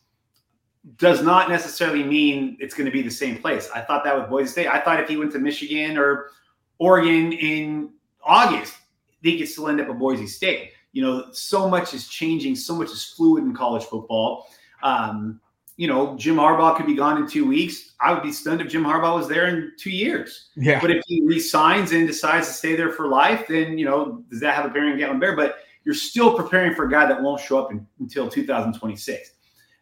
does 0.97 1.23
not 1.23 1.51
necessarily 1.51 2.03
mean 2.03 2.57
it's 2.61 2.75
going 2.75 2.87
to 2.87 2.91
be 2.91 3.03
the 3.03 3.11
same 3.11 3.37
place. 3.37 3.69
I 3.75 3.83
thought 3.83 4.03
that 4.05 4.19
with 4.19 4.31
Boise 4.31 4.49
State. 4.49 4.69
I 4.69 4.81
thought 4.81 5.01
if 5.01 5.09
he 5.09 5.19
went 5.19 5.33
to 5.33 5.39
Michigan 5.39 5.99
or 5.99 6.31
Oregon 6.79 7.33
in 7.33 7.91
August, 8.25 8.75
he 9.21 9.37
could 9.37 9.49
still 9.49 9.69
end 9.69 9.83
up 9.83 9.91
at 9.91 9.99
Boise 9.99 10.27
State. 10.27 10.71
You 10.93 11.03
know, 11.03 11.27
so 11.33 11.69
much 11.69 11.93
is 11.93 12.09
changing, 12.09 12.57
so 12.57 12.75
much 12.75 12.91
is 12.91 13.05
fluid 13.05 13.45
in 13.45 13.55
college 13.55 13.85
football. 13.85 14.49
Um, 14.83 15.41
you 15.77 15.89
know, 15.89 16.17
Jim 16.17 16.37
Harbaugh 16.37 16.75
could 16.75 16.87
be 16.87 16.95
gone 16.95 17.21
in 17.21 17.29
two 17.29 17.47
weeks. 17.47 17.93
I 18.01 18.15
would 18.15 18.23
be 18.23 18.33
stunned 18.33 18.63
if 18.63 18.69
Jim 18.69 18.83
Harbaugh 18.83 19.15
was 19.15 19.29
there 19.29 19.49
in 19.49 19.73
two 19.79 19.91
years. 19.91 20.49
Yeah. 20.57 20.81
But 20.81 20.91
if 20.91 21.03
he 21.07 21.21
resigns 21.27 21.93
and 21.93 22.07
decides 22.07 22.47
to 22.47 22.53
stay 22.55 22.77
there 22.77 22.93
for 22.93 23.09
life, 23.09 23.47
then, 23.47 23.77
you 23.77 23.85
know, 23.85 24.25
does 24.31 24.41
that 24.41 24.55
have 24.55 24.65
a 24.65 24.71
bearing 24.71 24.93
on 24.93 24.99
Gatlin 24.99 25.21
Bair? 25.21 25.37
But 25.37 25.57
you're 25.87 25.95
still 25.95 26.37
preparing 26.37 26.75
for 26.75 26.85
a 26.85 26.91
guy 26.91 27.07
that 27.07 27.23
won't 27.23 27.41
show 27.41 27.63
up 27.63 27.71
in, 27.71 27.87
until 28.01 28.29
2026. 28.29 29.31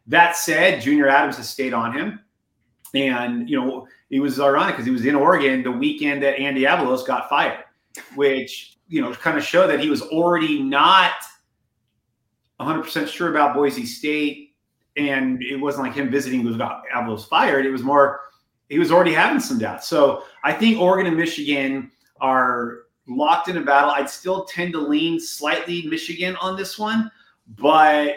That 0.06 0.36
said, 0.36 0.82
Junior 0.82 1.08
Adams 1.08 1.38
has 1.38 1.48
stayed 1.48 1.72
on 1.72 1.96
him. 1.96 2.20
And, 2.94 3.48
you 3.48 3.58
know, 3.58 3.88
it 4.10 4.20
was 4.20 4.38
ironic 4.38 4.74
because 4.74 4.84
he 4.84 4.92
was 4.92 5.06
in 5.06 5.14
Oregon 5.14 5.62
the 5.62 5.72
weekend 5.72 6.22
that 6.22 6.38
Andy 6.38 6.62
Avalos 6.62 7.06
got 7.06 7.28
fired, 7.30 7.64
which, 8.14 8.76
you 8.86 9.00
know, 9.00 9.12
kind 9.14 9.38
of 9.38 9.44
showed 9.44 9.68
that 9.68 9.80
he 9.80 9.88
was 9.88 10.02
already 10.02 10.62
not 10.62 11.12
100% 12.60 13.08
sure 13.08 13.30
about 13.30 13.54
Boise 13.54 13.86
State 13.86 14.54
and 14.96 15.42
it 15.42 15.56
wasn't 15.56 15.84
like 15.84 15.96
him 15.96 16.10
visiting 16.10 16.42
who 16.42 16.56
got 16.56 16.82
Avalos 16.94 17.26
fired. 17.26 17.64
It 17.64 17.70
was 17.70 17.82
more 17.82 18.20
he 18.68 18.78
was 18.78 18.92
already 18.92 19.12
having 19.12 19.40
some 19.40 19.58
doubts. 19.58 19.88
So 19.88 20.24
I 20.44 20.52
think 20.52 20.78
Oregon 20.78 21.06
and 21.06 21.16
Michigan 21.16 21.90
are 22.20 22.83
locked 23.06 23.48
in 23.48 23.56
a 23.56 23.62
battle. 23.62 23.90
I'd 23.90 24.10
still 24.10 24.44
tend 24.44 24.72
to 24.72 24.80
lean 24.80 25.20
slightly 25.20 25.86
Michigan 25.86 26.36
on 26.36 26.56
this 26.56 26.78
one, 26.78 27.10
but 27.58 28.16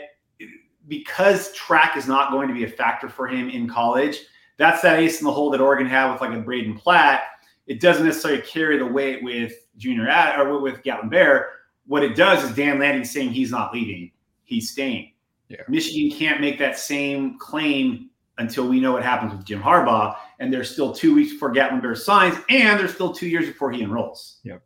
because 0.88 1.52
track 1.54 1.98
is 1.98 2.08
not 2.08 2.32
going 2.32 2.48
to 2.48 2.54
be 2.54 2.64
a 2.64 2.70
factor 2.70 3.10
for 3.10 3.28
him 3.28 3.50
in 3.50 3.68
college, 3.68 4.20
that's 4.58 4.82
that 4.82 5.00
ace 5.00 5.20
in 5.20 5.26
the 5.26 5.32
hole 5.32 5.50
that 5.52 5.62
Oregon 5.62 5.86
had 5.86 6.12
with 6.12 6.22
like 6.22 6.34
a 6.34 6.40
Braden 6.40 6.78
Platt. 6.78 7.24
It 7.68 7.82
doesn't 7.82 8.06
necessarily 8.06 8.42
carry 8.42 8.78
the 8.78 8.86
weight 8.86 9.24
with 9.24 9.54
Junior 9.78 10.08
at 10.08 10.40
or 10.40 10.60
with 10.60 10.82
Gatlin 10.84 11.10
Bair. 11.10 11.50
What 11.86 12.04
it 12.04 12.16
does 12.16 12.44
is 12.44 12.56
Dan 12.56 12.80
Lanning 12.80 13.04
saying 13.04 13.30
he's 13.30 13.52
not 13.52 13.74
leaving, 13.74 14.12
he's 14.46 14.72
staying. 14.72 15.14
Yeah. 15.50 15.62
Michigan 15.70 16.18
can't 16.18 16.42
make 16.42 16.60
that 16.60 16.78
same 16.78 17.38
claim 17.40 18.10
until 18.38 18.68
we 18.68 18.80
know 18.80 18.92
what 18.92 19.04
happens 19.04 19.34
with 19.34 19.46
Jim 19.46 19.62
Harbaugh. 19.62 20.16
And 20.40 20.54
there's 20.54 20.70
still 20.70 20.94
two 20.94 21.16
weeks 21.16 21.34
before 21.34 21.52
Gatlin 21.52 21.82
Bair 21.82 21.96
signs, 21.96 22.36
and 22.50 22.80
there's 22.80 22.94
still 22.94 23.14
two 23.14 23.28
years 23.28 23.48
before 23.48 23.72
he 23.72 23.82
enrolls. 23.82 24.40
Yep. 24.44 24.62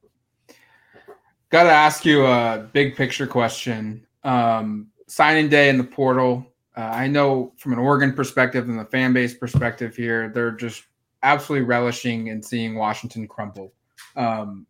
Got 1.51 1.63
to 1.63 1.71
ask 1.71 2.05
you 2.05 2.25
a 2.25 2.69
big 2.71 2.95
picture 2.95 3.27
question. 3.27 4.07
Um, 4.23 4.87
signing 5.07 5.49
day 5.49 5.67
in 5.67 5.77
the 5.77 5.83
portal. 5.83 6.45
Uh, 6.77 6.91
I 6.93 7.07
know 7.07 7.51
from 7.57 7.73
an 7.73 7.79
Oregon 7.79 8.13
perspective 8.13 8.69
and 8.69 8.79
the 8.79 8.85
fan 8.85 9.11
base 9.11 9.33
perspective 9.33 9.93
here, 9.93 10.29
they're 10.29 10.51
just 10.51 10.85
absolutely 11.23 11.67
relishing 11.67 12.27
in 12.27 12.41
seeing 12.41 12.75
Washington 12.75 13.27
crumble. 13.27 13.73
Um, 14.15 14.65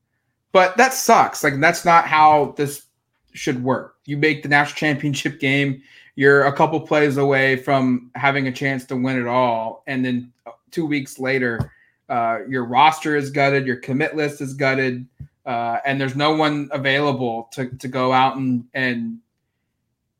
but 0.52 0.76
that 0.78 0.96
sucks. 0.96 1.44
Like 1.44 1.60
that's 1.60 1.86
not 1.86 2.08
how 2.08 2.56
this 2.58 2.88
should 3.32 3.63
work. 3.63 3.98
You 4.06 4.17
make 4.17 4.41
the 4.41 4.50
national 4.50 4.76
championship 4.78 5.39
game, 5.39 5.84
you're 6.15 6.46
a 6.46 6.54
couple 6.54 6.80
plays 6.82 7.17
away 7.17 7.58
from 7.58 8.10
having 8.15 8.48
a 8.48 8.52
chance 8.52 8.86
to 8.86 8.96
win 8.96 9.20
it 9.20 9.28
all, 9.28 9.84
and 9.86 10.04
then 10.04 10.34
two 10.72 10.88
weeks 10.88 11.20
later, 11.20 11.72
uh, 12.10 12.39
your 12.50 12.65
roster 12.65 13.15
is 13.15 13.30
gutted, 13.30 13.67
your 13.67 13.78
commit 13.78 14.15
list 14.15 14.41
is 14.41 14.56
gutted, 14.56 15.06
uh, 15.45 15.77
and 15.86 15.99
there's 15.99 16.15
no 16.15 16.36
one 16.36 16.69
available 16.71 17.49
to 17.54 17.69
to 17.77 17.88
go 17.88 18.13
out 18.13 18.38
and 18.38 18.65
and 18.73 19.19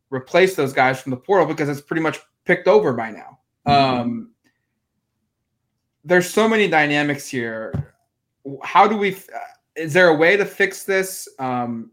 replace 0.10 0.56
those 0.56 0.74
guys 0.74 1.02
from 1.02 1.12
the 1.12 1.18
portal 1.18 1.48
because 1.48 1.70
it's 1.70 1.82
pretty 1.82 2.02
much 2.02 2.20
picked 2.46 2.68
over 2.68 2.94
by 2.94 3.12
now. 3.12 3.40
Mm-hmm. 3.68 4.02
Um, 4.02 4.32
there's 6.04 6.30
so 6.30 6.48
many 6.48 6.68
dynamics 6.68 7.28
here. 7.28 7.94
How 8.64 8.88
do 8.88 8.98
we? 8.98 9.18
Is 9.76 9.94
there 9.94 10.10
a 10.10 10.16
way 10.16 10.36
to 10.38 10.46
fix 10.46 10.84
this? 10.84 11.30
Um, 11.40 11.92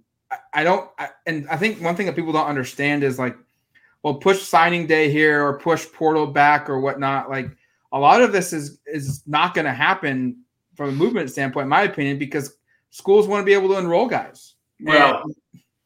I, 0.53 0.65
don't, 0.65 0.91
I, 0.99 1.11
and 1.27 1.49
I 1.49 1.57
think 1.57 1.81
one 1.81 1.95
thing 1.95 2.07
that 2.07 2.17
people 2.17 2.33
don't 2.33 2.47
understand 2.47 3.05
is 3.05 3.19
like, 3.19 3.37
well, 4.03 4.15
push 4.15 4.43
signing 4.43 4.87
day 4.87 5.11
here 5.11 5.47
or 5.47 5.59
push 5.59 5.87
portal 5.93 6.27
back 6.27 6.69
or 6.69 6.81
whatnot. 6.81 7.31
Like 7.31 7.51
a 7.93 7.99
lot 7.99 8.23
of 8.23 8.33
this 8.33 8.53
is 8.53 8.81
is 8.87 9.23
not 9.27 9.55
going 9.55 9.67
to 9.67 9.73
happen 9.73 10.43
from 10.75 10.91
a 10.91 10.93
movement 10.93 11.31
standpoint, 11.31 11.65
in 11.65 11.71
my 11.71 11.83
opinion, 11.83 12.19
because 12.19 12.57
schools 12.91 13.27
want 13.27 13.41
to 13.43 13.45
be 13.45 13.55
able 13.55 13.69
to 13.69 13.79
enroll 13.79 14.07
guys. 14.07 14.55
Well, 14.81 15.25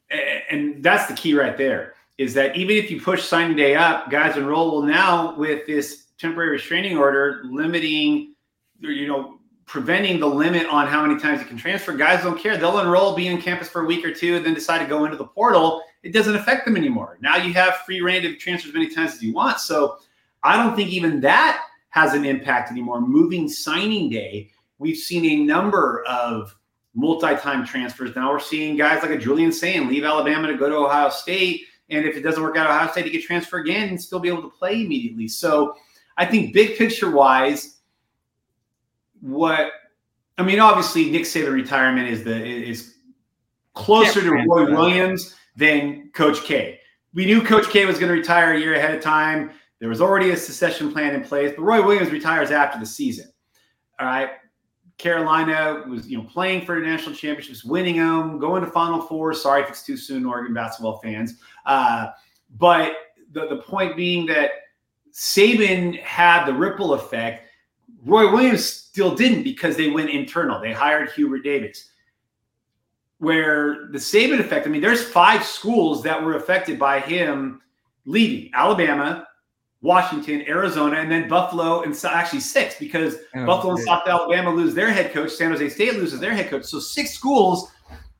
and, 0.09 0.21
and 0.49 0.83
that's 0.83 1.07
the 1.07 1.13
key 1.13 1.33
right 1.33 1.57
there. 1.57 1.93
Is 2.17 2.33
that 2.35 2.55
even 2.55 2.77
if 2.77 2.91
you 2.91 3.01
push 3.01 3.23
signing 3.23 3.57
day 3.57 3.75
up, 3.75 4.11
guys 4.11 4.37
enroll. 4.37 4.71
Well, 4.71 4.87
now 4.87 5.35
with 5.35 5.65
this 5.65 6.05
temporary 6.17 6.51
restraining 6.51 6.97
order 6.97 7.41
limiting, 7.45 8.35
you 8.79 9.07
know, 9.07 9.39
preventing 9.65 10.19
the 10.19 10.27
limit 10.27 10.67
on 10.67 10.87
how 10.87 11.05
many 11.05 11.19
times 11.19 11.39
you 11.39 11.47
can 11.47 11.57
transfer. 11.57 11.93
Guys 11.93 12.21
don't 12.23 12.39
care. 12.39 12.57
They'll 12.57 12.79
enroll, 12.79 13.15
be 13.15 13.29
on 13.29 13.41
campus 13.41 13.69
for 13.69 13.83
a 13.83 13.85
week 13.85 14.05
or 14.05 14.13
two, 14.13 14.35
and 14.35 14.45
then 14.45 14.53
decide 14.53 14.79
to 14.79 14.85
go 14.85 15.05
into 15.05 15.17
the 15.17 15.25
portal. 15.25 15.81
It 16.03 16.11
doesn't 16.13 16.35
affect 16.35 16.65
them 16.65 16.77
anymore. 16.77 17.17
Now 17.21 17.37
you 17.37 17.53
have 17.53 17.77
free 17.77 18.01
reign 18.01 18.21
to 18.23 18.35
transfer 18.35 18.67
as 18.67 18.73
many 18.73 18.93
times 18.93 19.13
as 19.13 19.23
you 19.23 19.33
want. 19.33 19.59
So 19.59 19.97
I 20.43 20.61
don't 20.61 20.75
think 20.75 20.89
even 20.89 21.21
that 21.21 21.65
has 21.89 22.13
an 22.13 22.25
impact 22.25 22.71
anymore. 22.71 23.01
Moving 23.01 23.47
signing 23.47 24.09
day, 24.09 24.51
we've 24.77 24.97
seen 24.97 25.25
a 25.25 25.43
number 25.43 26.03
of 26.05 26.55
multi-time 26.95 27.65
transfers. 27.65 28.15
Now 28.15 28.31
we're 28.31 28.39
seeing 28.39 28.75
guys 28.75 29.01
like 29.01 29.11
a 29.11 29.17
Julian 29.17 29.51
Sayin 29.51 29.87
leave 29.87 30.03
Alabama 30.03 30.47
to 30.47 30.55
go 30.55 30.69
to 30.69 30.75
Ohio 30.75 31.09
State. 31.09 31.63
And 31.89 32.05
if 32.05 32.15
it 32.15 32.21
doesn't 32.21 32.41
work 32.41 32.55
out 32.55 32.67
Ohio 32.67 32.91
State, 32.91 33.05
he 33.05 33.11
get 33.11 33.23
transfer 33.23 33.57
again 33.57 33.89
and 33.89 34.01
still 34.01 34.19
be 34.19 34.29
able 34.29 34.43
to 34.43 34.49
play 34.49 34.83
immediately. 34.83 35.27
So 35.27 35.75
I 36.17 36.25
think 36.25 36.53
big 36.53 36.77
picture 36.77 37.11
wise, 37.11 37.79
what 39.21 39.71
I 40.37 40.43
mean, 40.43 40.59
obviously 40.59 41.09
Nick 41.09 41.23
Saban 41.23 41.53
retirement 41.53 42.07
is 42.09 42.23
the 42.23 42.35
is 42.35 42.95
closer 43.73 44.21
to 44.21 44.31
Roy 44.31 44.71
Williams 44.71 45.35
than 45.55 46.09
Coach 46.13 46.43
K. 46.43 46.79
We 47.13 47.25
knew 47.25 47.41
Coach 47.43 47.69
K 47.69 47.85
was 47.85 47.99
going 47.99 48.11
to 48.11 48.17
retire 48.17 48.53
a 48.53 48.59
year 48.59 48.75
ahead 48.75 48.95
of 48.95 49.01
time. 49.01 49.51
There 49.79 49.89
was 49.89 50.01
already 50.01 50.31
a 50.31 50.37
succession 50.37 50.91
plan 50.91 51.13
in 51.13 51.23
place, 51.23 51.53
but 51.55 51.63
Roy 51.63 51.85
Williams 51.85 52.11
retires 52.11 52.51
after 52.51 52.79
the 52.79 52.85
season. 52.85 53.27
All 53.99 54.07
right. 54.07 54.29
Carolina 54.97 55.83
was, 55.87 56.07
you 56.07 56.17
know, 56.17 56.23
playing 56.23 56.65
for 56.65 56.79
national 56.79 57.15
championships, 57.15 57.63
winning 57.63 57.97
them, 57.97 58.39
going 58.39 58.63
to 58.63 58.69
Final 58.69 59.01
Four. 59.01 59.33
Sorry 59.33 59.63
if 59.63 59.69
it's 59.69 59.83
too 59.83 59.97
soon, 59.97 60.25
Oregon 60.25 60.53
basketball 60.53 60.97
fans. 60.99 61.39
Uh, 61.65 62.09
but 62.57 62.93
the, 63.31 63.47
the 63.47 63.57
point 63.57 63.95
being 63.95 64.25
that 64.27 64.51
Saban 65.11 65.99
had 66.01 66.45
the 66.45 66.53
ripple 66.53 66.93
effect 66.93 67.47
Roy 68.05 68.31
Williams 68.31 68.65
still 68.65 69.15
didn't 69.15 69.43
because 69.43 69.77
they 69.77 69.89
went 69.89 70.09
internal. 70.09 70.59
They 70.59 70.73
hired 70.73 71.11
Hubert 71.11 71.43
Davis. 71.43 71.89
Where 73.19 73.87
the 73.91 73.97
Saban 73.97 74.39
effect, 74.39 74.67
I 74.67 74.69
mean, 74.69 74.81
there's 74.81 75.03
five 75.03 75.45
schools 75.45 76.03
that 76.03 76.21
were 76.21 76.35
affected 76.35 76.77
by 76.77 76.99
him 76.99 77.61
leaving 78.05 78.51
Alabama, 78.53 79.27
Washington, 79.83 80.43
Arizona, 80.47 80.95
and 80.95 81.11
then 81.11 81.27
Buffalo, 81.27 81.81
and 81.81 81.93
actually 82.05 82.39
six 82.39 82.79
because 82.79 83.17
oh, 83.35 83.45
Buffalo 83.45 83.75
and 83.75 83.83
South 83.83 84.07
Alabama 84.07 84.49
lose 84.49 84.73
their 84.73 84.91
head 84.91 85.11
coach. 85.11 85.31
San 85.31 85.51
Jose 85.51 85.69
State 85.69 85.95
loses 85.95 86.21
their 86.21 86.33
head 86.33 86.49
coach. 86.49 86.63
So 86.63 86.79
six 86.79 87.11
schools, 87.11 87.69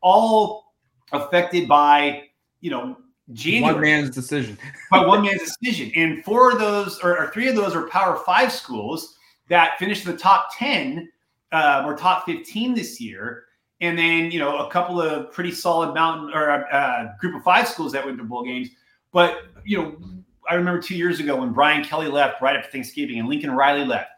all 0.02 0.74
affected 1.14 1.70
by 1.70 2.24
you 2.60 2.70
know 2.70 2.98
January. 3.32 3.76
One 3.76 3.82
man's 3.82 4.10
decision. 4.10 4.58
by 4.92 5.06
one 5.06 5.22
man's 5.22 5.56
decision, 5.56 5.92
and 5.96 6.24
four 6.26 6.52
of 6.52 6.60
those, 6.60 7.00
or, 7.00 7.18
or, 7.18 7.32
three 7.32 7.48
of 7.48 7.56
those, 7.56 7.74
are 7.74 7.88
Power 7.88 8.18
Five 8.18 8.52
schools 8.52 9.16
that 9.48 9.80
finished 9.80 10.06
in 10.06 10.12
the 10.12 10.18
top 10.18 10.50
10 10.58 11.10
uh, 11.54 11.84
or 11.86 11.96
top 11.96 12.26
15 12.26 12.76
this 12.76 13.00
year. 13.00 13.46
And 13.80 13.98
then, 13.98 14.32
you 14.32 14.40
know, 14.40 14.66
a 14.66 14.70
couple 14.70 15.02
of 15.02 15.32
pretty 15.32 15.52
solid 15.52 15.94
mountain 15.94 16.32
or 16.34 16.50
a 16.50 16.74
uh, 16.74 17.18
group 17.20 17.36
of 17.36 17.44
five 17.44 17.68
schools 17.68 17.92
that 17.94 18.06
went 18.06 18.18
to 18.18 18.24
bowl 18.24 18.44
games. 18.44 18.70
But, 19.12 19.44
you 19.66 19.78
know, 19.78 20.23
I 20.50 20.56
remember 20.56 20.82
two 20.82 20.96
years 20.96 21.20
ago 21.20 21.38
when 21.38 21.54
Brian 21.54 21.84
Kelly 21.84 22.08
left 22.08 22.42
right 22.42 22.56
after 22.56 22.70
Thanksgiving 22.72 23.20
and 23.20 23.28
Lincoln 23.28 23.52
Riley 23.52 23.86
left 23.86 24.10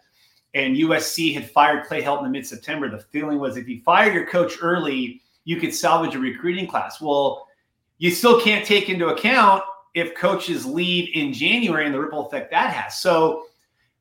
and 0.55 0.77
USC 0.77 1.33
had 1.33 1.51
fired 1.51 1.85
Clay 1.85 2.01
Helton 2.01 2.25
in 2.25 2.31
mid 2.31 2.47
September. 2.47 2.89
The 2.89 2.99
feeling 2.99 3.39
was 3.39 3.57
if 3.57 3.67
you 3.67 3.81
fire 3.81 4.11
your 4.11 4.25
coach 4.25 4.57
early, 4.61 5.21
you 5.43 5.57
could 5.57 5.73
salvage 5.73 6.15
a 6.15 6.19
recruiting 6.19 6.65
class. 6.65 7.01
Well, 7.01 7.45
you 7.97 8.09
still 8.09 8.41
can't 8.41 8.65
take 8.65 8.89
into 8.89 9.09
account 9.09 9.63
if 9.93 10.15
coaches 10.15 10.65
leave 10.65 11.09
in 11.13 11.33
January 11.33 11.85
and 11.85 11.93
the 11.93 11.99
ripple 11.99 12.27
effect 12.27 12.51
that 12.51 12.73
has. 12.73 12.99
So, 13.01 13.43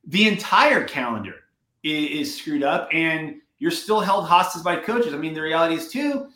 the 0.07 0.27
entire 0.27 0.83
calendar 0.85 1.35
is, 1.83 2.29
is 2.29 2.37
screwed 2.37 2.63
up 2.63 2.87
and 2.91 3.35
you're 3.57 3.71
still 3.71 3.99
held 3.99 4.25
hostage 4.25 4.63
by 4.63 4.77
coaches. 4.77 5.13
I 5.13 5.17
mean, 5.17 5.33
the 5.33 5.41
reality 5.41 5.75
is 5.75 5.89
too 5.89 6.27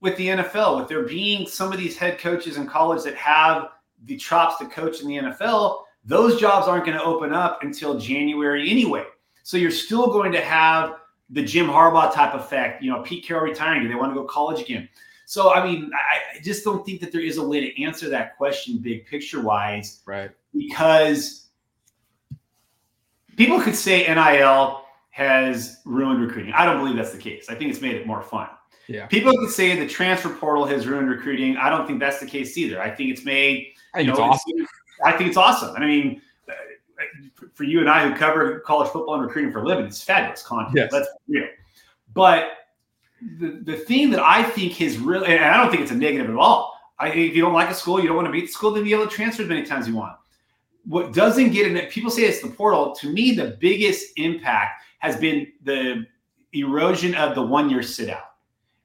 with 0.00 0.16
the 0.16 0.28
NFL, 0.28 0.78
with 0.78 0.88
there 0.88 1.02
being 1.02 1.46
some 1.46 1.72
of 1.72 1.78
these 1.78 1.96
head 1.96 2.18
coaches 2.18 2.56
in 2.56 2.66
college 2.66 3.02
that 3.04 3.14
have 3.14 3.68
the 4.04 4.16
chops 4.16 4.58
to 4.58 4.66
coach 4.66 5.00
in 5.00 5.08
the 5.08 5.16
NFL, 5.16 5.82
those 6.04 6.40
jobs 6.40 6.68
aren't 6.68 6.84
going 6.84 6.98
to 6.98 7.04
open 7.04 7.32
up 7.32 7.62
until 7.62 7.98
January 7.98 8.70
anyway. 8.70 9.04
So 9.42 9.56
you're 9.56 9.70
still 9.70 10.08
going 10.08 10.32
to 10.32 10.40
have 10.40 10.96
the 11.30 11.42
Jim 11.42 11.66
Harbaugh 11.66 12.12
type 12.12 12.34
effect. 12.34 12.82
You 12.82 12.90
know, 12.90 13.02
Pete 13.02 13.24
Carroll 13.24 13.44
retiring. 13.44 13.82
Do 13.82 13.88
they 13.88 13.94
want 13.94 14.10
to 14.12 14.14
go 14.14 14.24
college 14.24 14.60
again? 14.60 14.88
So 15.26 15.54
I 15.54 15.64
mean, 15.64 15.90
I, 15.94 16.38
I 16.38 16.42
just 16.42 16.64
don't 16.64 16.84
think 16.84 17.00
that 17.00 17.12
there 17.12 17.22
is 17.22 17.38
a 17.38 17.46
way 17.46 17.60
to 17.60 17.82
answer 17.82 18.08
that 18.10 18.36
question, 18.36 18.78
big 18.78 19.06
picture 19.06 19.40
wise, 19.40 20.02
right? 20.06 20.30
Because 20.54 21.46
people 23.36 23.60
could 23.60 23.74
say 23.74 24.06
NIL 24.06 24.82
has 25.10 25.80
ruined 25.84 26.20
recruiting. 26.20 26.52
I 26.52 26.64
don't 26.64 26.78
believe 26.78 26.96
that's 26.96 27.12
the 27.12 27.18
case. 27.18 27.48
I 27.48 27.54
think 27.54 27.70
it's 27.70 27.80
made 27.80 27.94
it 27.94 28.06
more 28.06 28.22
fun. 28.22 28.48
Yeah. 28.88 29.06
People 29.06 29.36
could 29.38 29.50
say 29.50 29.78
the 29.78 29.86
transfer 29.86 30.30
portal 30.30 30.64
has 30.66 30.86
ruined 30.86 31.08
recruiting. 31.08 31.56
I 31.56 31.70
don't 31.70 31.86
think 31.86 32.00
that's 32.00 32.20
the 32.20 32.26
case 32.26 32.56
either. 32.58 32.80
I 32.80 32.90
think 32.90 33.10
it's 33.10 33.24
made. 33.24 33.72
I 33.94 33.98
think 33.98 34.08
know, 34.08 34.12
it's 34.12 34.20
awesome. 34.20 34.66
I 35.04 35.12
think 35.12 35.28
it's 35.28 35.36
awesome. 35.36 35.74
And 35.74 35.84
I 35.84 35.86
mean, 35.86 36.22
uh, 36.48 36.52
for 37.54 37.64
you 37.64 37.80
and 37.80 37.88
I 37.88 38.08
who 38.08 38.14
cover 38.14 38.60
college 38.60 38.90
football 38.90 39.14
and 39.14 39.24
recruiting 39.24 39.52
for 39.52 39.60
a 39.60 39.66
living, 39.66 39.86
it's 39.86 40.02
fabulous 40.02 40.42
content. 40.42 40.76
Yes. 40.76 40.92
That's 40.92 41.08
real. 41.28 41.48
But 42.12 42.50
the, 43.38 43.60
the 43.64 43.76
thing 43.76 44.10
that 44.10 44.20
I 44.20 44.42
think 44.42 44.74
has 44.74 44.98
really, 44.98 45.26
and 45.26 45.44
I 45.44 45.56
don't 45.56 45.70
think 45.70 45.82
it's 45.82 45.92
a 45.92 45.96
negative 45.96 46.28
at 46.28 46.36
all. 46.36 46.78
I 46.98 47.10
think 47.10 47.30
if 47.30 47.36
you 47.36 47.42
don't 47.42 47.54
like 47.54 47.70
a 47.70 47.74
school, 47.74 48.00
you 48.00 48.06
don't 48.06 48.16
want 48.16 48.26
to 48.26 48.32
beat 48.32 48.46
the 48.46 48.52
school, 48.52 48.70
then 48.70 48.86
you 48.86 48.94
able 48.94 49.08
to 49.08 49.14
transfer 49.14 49.42
as 49.42 49.48
many 49.48 49.64
times 49.64 49.84
as 49.84 49.88
you 49.88 49.96
want. 49.96 50.16
What 50.84 51.12
doesn't 51.12 51.50
get 51.50 51.66
in 51.66 51.76
it, 51.76 51.90
people 51.90 52.10
say 52.10 52.22
it's 52.22 52.42
the 52.42 52.48
portal. 52.48 52.94
To 52.96 53.10
me, 53.10 53.32
the 53.32 53.56
biggest 53.58 54.12
impact 54.16 54.84
has 54.98 55.16
been 55.16 55.46
the 55.62 56.06
erosion 56.52 57.14
of 57.14 57.34
the 57.34 57.42
one 57.42 57.70
year 57.70 57.82
sit 57.82 58.10
out. 58.10 58.33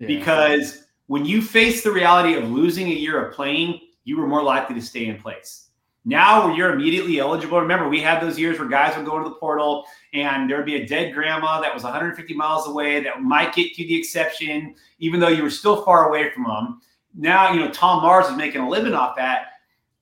Because 0.07 0.85
when 1.07 1.25
you 1.25 1.41
face 1.41 1.83
the 1.83 1.91
reality 1.91 2.35
of 2.35 2.49
losing 2.49 2.87
a 2.87 2.93
year 2.93 3.23
of 3.23 3.33
playing, 3.33 3.79
you 4.03 4.17
were 4.17 4.27
more 4.27 4.43
likely 4.43 4.75
to 4.75 4.81
stay 4.81 5.07
in 5.07 5.17
place. 5.17 5.69
Now, 6.05 6.55
you're 6.55 6.71
immediately 6.73 7.19
eligible, 7.19 7.59
remember, 7.59 7.89
we 7.89 8.01
had 8.01 8.21
those 8.21 8.39
years 8.39 8.57
where 8.57 8.67
guys 8.67 8.95
would 8.95 9.05
go 9.05 9.21
to 9.21 9.27
the 9.27 9.35
portal 9.35 9.85
and 10.13 10.49
there 10.49 10.57
would 10.57 10.65
be 10.65 10.77
a 10.77 10.87
dead 10.87 11.13
grandma 11.13 11.59
that 11.61 11.73
was 11.73 11.83
150 11.83 12.33
miles 12.33 12.67
away 12.67 13.03
that 13.03 13.21
might 13.21 13.53
get 13.53 13.77
you 13.77 13.85
the 13.85 13.97
exception, 13.97 14.75
even 14.99 15.19
though 15.19 15.27
you 15.27 15.43
were 15.43 15.49
still 15.49 15.83
far 15.83 16.07
away 16.07 16.31
from 16.31 16.45
them. 16.45 16.81
Now, 17.13 17.51
you 17.51 17.59
know, 17.59 17.69
Tom 17.69 18.01
Mars 18.01 18.27
is 18.27 18.37
making 18.37 18.61
a 18.61 18.69
living 18.69 18.93
off 18.93 19.17
that. 19.17 19.47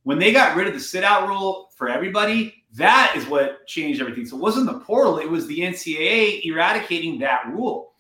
When 0.03 0.19
they 0.19 0.31
got 0.31 0.55
rid 0.55 0.67
of 0.67 0.73
the 0.73 0.79
sit 0.79 1.03
out 1.03 1.27
rule 1.27 1.71
for 1.75 1.89
everybody, 1.89 2.63
that 2.75 3.13
is 3.17 3.25
what 3.25 3.65
changed 3.65 3.99
everything. 3.99 4.25
So 4.25 4.37
it 4.37 4.41
wasn't 4.41 4.67
the 4.67 4.79
portal, 4.79 5.17
it 5.17 5.29
was 5.29 5.47
the 5.47 5.59
NCAA 5.59 6.45
eradicating 6.45 7.19
that 7.19 7.47
rule. 7.47 7.93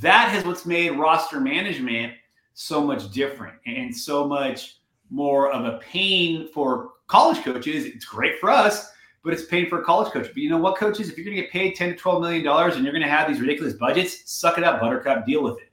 That 0.00 0.30
has 0.30 0.44
what's 0.44 0.64
made 0.64 0.98
roster 0.98 1.40
management 1.40 2.14
so 2.54 2.82
much 2.82 3.10
different 3.10 3.56
and 3.66 3.94
so 3.94 4.26
much 4.26 4.78
more 5.10 5.52
of 5.52 5.64
a 5.64 5.78
pain 5.78 6.48
for 6.48 6.92
college 7.06 7.42
coaches. 7.44 7.84
It's 7.84 8.04
great 8.04 8.38
for 8.40 8.50
us, 8.50 8.90
but 9.22 9.32
it's 9.34 9.44
pain 9.44 9.68
for 9.68 9.80
a 9.80 9.84
college 9.84 10.12
coach. 10.12 10.28
But 10.28 10.38
you 10.38 10.48
know 10.48 10.58
what, 10.58 10.76
coaches? 10.76 11.10
If 11.10 11.16
you're 11.16 11.24
going 11.24 11.36
to 11.36 11.42
get 11.42 11.52
paid 11.52 11.76
10 11.76 11.90
to 11.90 11.96
12 11.96 12.22
million 12.22 12.44
dollars 12.44 12.76
and 12.76 12.84
you're 12.84 12.92
going 12.92 13.02
to 13.02 13.08
have 13.08 13.28
these 13.28 13.40
ridiculous 13.40 13.74
budgets, 13.74 14.30
suck 14.30 14.58
it 14.58 14.64
up, 14.64 14.80
Buttercup. 14.80 15.26
Deal 15.26 15.42
with 15.42 15.58
it. 15.58 15.70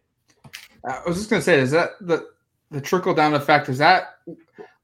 I 0.85 1.01
was 1.07 1.17
just 1.17 1.29
going 1.29 1.39
to 1.39 1.43
say, 1.43 1.59
is 1.59 1.71
that 1.71 1.91
the 2.01 2.27
the 2.71 2.81
trickle 2.81 3.13
down 3.13 3.33
effect? 3.33 3.69
Is 3.69 3.77
that 3.79 4.19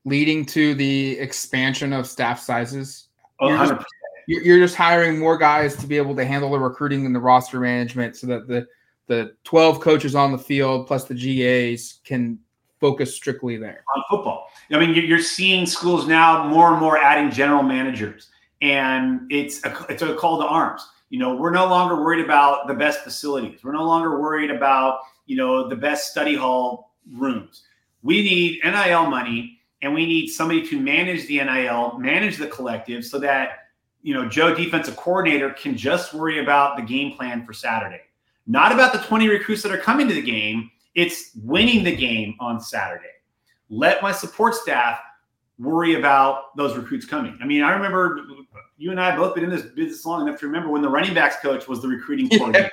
leading 0.06 0.45
to 0.48 0.74
the 0.76 1.19
expansion 1.19 1.93
of 1.93 2.08
staff 2.08 2.39
sizes? 2.39 3.10
Oh, 3.39 3.50
you're, 3.50 3.58
just, 3.58 3.86
you're 4.28 4.60
just 4.60 4.76
hiring 4.76 5.19
more 5.19 5.38
guys 5.38 5.76
to 5.78 5.88
be 5.88 5.98
able 5.98 6.15
to 6.15 6.26
handle 6.26 6.52
the 6.52 6.60
recruiting 6.60 7.06
and 7.06 7.13
the 7.13 7.19
roster 7.19 7.60
management, 7.60 8.15
so 8.15 8.28
that 8.28 8.48
the 8.48 8.67
the 9.07 9.35
12 9.43 9.79
coaches 9.79 10.15
on 10.15 10.31
the 10.31 10.37
field 10.37 10.87
plus 10.87 11.05
the 11.05 11.13
GAs 11.13 11.99
can 12.03 12.39
focus 12.79 13.15
strictly 13.15 13.57
there 13.57 13.83
on 13.95 14.03
football. 14.09 14.47
I 14.71 14.79
mean, 14.79 14.93
you're 14.93 15.19
seeing 15.19 15.65
schools 15.65 16.07
now 16.07 16.47
more 16.47 16.71
and 16.71 16.79
more 16.79 16.97
adding 16.97 17.31
general 17.31 17.63
managers, 17.63 18.29
and 18.61 19.21
it's 19.31 19.63
a, 19.63 19.85
it's 19.89 20.01
a 20.01 20.15
call 20.15 20.39
to 20.39 20.45
arms. 20.45 20.87
You 21.09 21.19
know, 21.19 21.35
we're 21.35 21.51
no 21.51 21.67
longer 21.67 21.95
worried 21.95 22.23
about 22.23 22.67
the 22.67 22.73
best 22.73 23.01
facilities. 23.01 23.63
We're 23.63 23.73
no 23.73 23.85
longer 23.85 24.19
worried 24.19 24.51
about 24.51 24.99
you 25.25 25.37
know 25.37 25.67
the 25.67 25.75
best 25.75 26.11
study 26.11 26.35
hall 26.35 26.93
rooms. 27.11 27.63
We 28.03 28.21
need 28.21 28.61
NIL 28.63 29.07
money, 29.07 29.59
and 29.81 29.93
we 29.93 30.05
need 30.05 30.27
somebody 30.27 30.67
to 30.67 30.79
manage 30.79 31.27
the 31.27 31.43
NIL, 31.43 31.97
manage 31.97 32.37
the 32.37 32.47
collective, 32.47 33.05
so 33.05 33.19
that 33.19 33.69
you 34.01 34.13
know 34.13 34.27
Joe, 34.27 34.53
defensive 34.53 34.95
coordinator, 34.95 35.51
can 35.51 35.77
just 35.77 36.13
worry 36.13 36.39
about 36.39 36.77
the 36.77 36.83
game 36.83 37.15
plan 37.15 37.45
for 37.45 37.53
Saturday, 37.53 38.01
not 38.47 38.71
about 38.71 38.93
the 38.93 38.99
20 38.99 39.27
recruits 39.27 39.62
that 39.63 39.71
are 39.71 39.77
coming 39.77 40.08
to 40.08 40.13
the 40.13 40.21
game 40.21 40.69
it's 40.95 41.31
winning 41.43 41.84
the 41.84 41.95
game 41.95 42.36
on 42.39 42.60
Saturday. 42.60 43.03
Let 43.69 44.01
my 44.01 44.12
support 44.12 44.55
staff 44.55 44.99
worry 45.60 45.95
about 45.95 46.55
those 46.55 46.75
recruits 46.75 47.05
coming. 47.05 47.38
I 47.41 47.45
mean, 47.45 47.62
I 47.62 47.71
remember 47.71 48.21
you 48.77 48.91
and 48.91 48.99
I 48.99 49.12
have 49.12 49.19
both 49.19 49.36
been 49.36 49.43
in 49.43 49.49
this 49.49 49.63
business 49.63 50.05
long 50.05 50.27
enough 50.27 50.39
to 50.39 50.47
remember 50.47 50.69
when 50.69 50.81
the 50.81 50.89
running 50.89 51.13
backs 51.13 51.38
coach 51.41 51.67
was 51.67 51.81
the 51.81 51.88
recruiting 51.88 52.29
coordinator. 52.38 52.71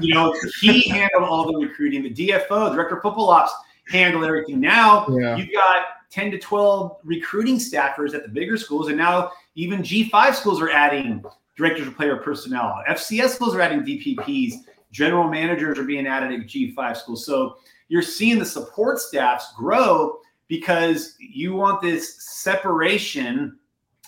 you 0.00 0.14
know, 0.14 0.34
he 0.60 0.88
handled 0.88 1.24
all 1.24 1.52
the 1.52 1.58
recruiting. 1.58 2.02
The 2.02 2.14
DFO, 2.14 2.72
director 2.72 2.96
of 2.96 3.02
football 3.02 3.30
ops, 3.30 3.52
handled 3.88 4.24
everything. 4.24 4.60
Now 4.60 5.06
yeah. 5.08 5.36
you've 5.36 5.52
got 5.52 5.82
10 6.10 6.30
to 6.32 6.38
12 6.38 6.98
recruiting 7.04 7.56
staffers 7.56 8.14
at 8.14 8.22
the 8.22 8.28
bigger 8.28 8.56
schools, 8.56 8.88
and 8.88 8.96
now 8.96 9.32
even 9.54 9.82
G5 9.82 10.34
schools 10.34 10.60
are 10.60 10.70
adding 10.70 11.24
directors 11.56 11.88
of 11.88 11.96
player 11.96 12.16
personnel. 12.16 12.80
FCS 12.88 13.30
schools 13.30 13.54
are 13.54 13.60
adding 13.60 13.80
DPPs 13.80 14.54
general 14.90 15.28
managers 15.28 15.78
are 15.78 15.84
being 15.84 16.06
added 16.06 16.38
at 16.38 16.46
G5 16.46 16.96
schools. 16.96 17.26
So 17.26 17.56
you're 17.88 18.02
seeing 18.02 18.38
the 18.38 18.44
support 18.44 18.98
staffs 18.98 19.52
grow 19.54 20.18
because 20.48 21.16
you 21.18 21.54
want 21.54 21.82
this 21.82 22.22
separation 22.24 23.58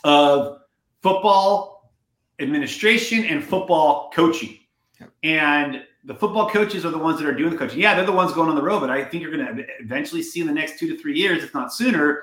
of 0.04 0.60
football 1.02 1.92
administration 2.40 3.24
and 3.24 3.44
football 3.44 4.10
coaching. 4.14 4.58
And 5.22 5.82
the 6.04 6.14
football 6.14 6.48
coaches 6.48 6.84
are 6.86 6.90
the 6.90 6.98
ones 6.98 7.18
that 7.20 7.28
are 7.28 7.34
doing 7.34 7.50
the 7.50 7.56
coaching. 7.56 7.78
Yeah, 7.78 7.94
they're 7.94 8.06
the 8.06 8.12
ones 8.12 8.32
going 8.32 8.48
on 8.48 8.54
the 8.54 8.62
road, 8.62 8.80
but 8.80 8.90
I 8.90 9.04
think 9.04 9.22
you're 9.22 9.32
going 9.36 9.56
to 9.56 9.66
eventually 9.80 10.22
see 10.22 10.40
in 10.40 10.46
the 10.46 10.52
next 10.52 10.78
two 10.78 10.88
to 10.88 10.98
three 11.00 11.14
years, 11.14 11.44
if 11.44 11.52
not 11.52 11.74
sooner, 11.74 12.22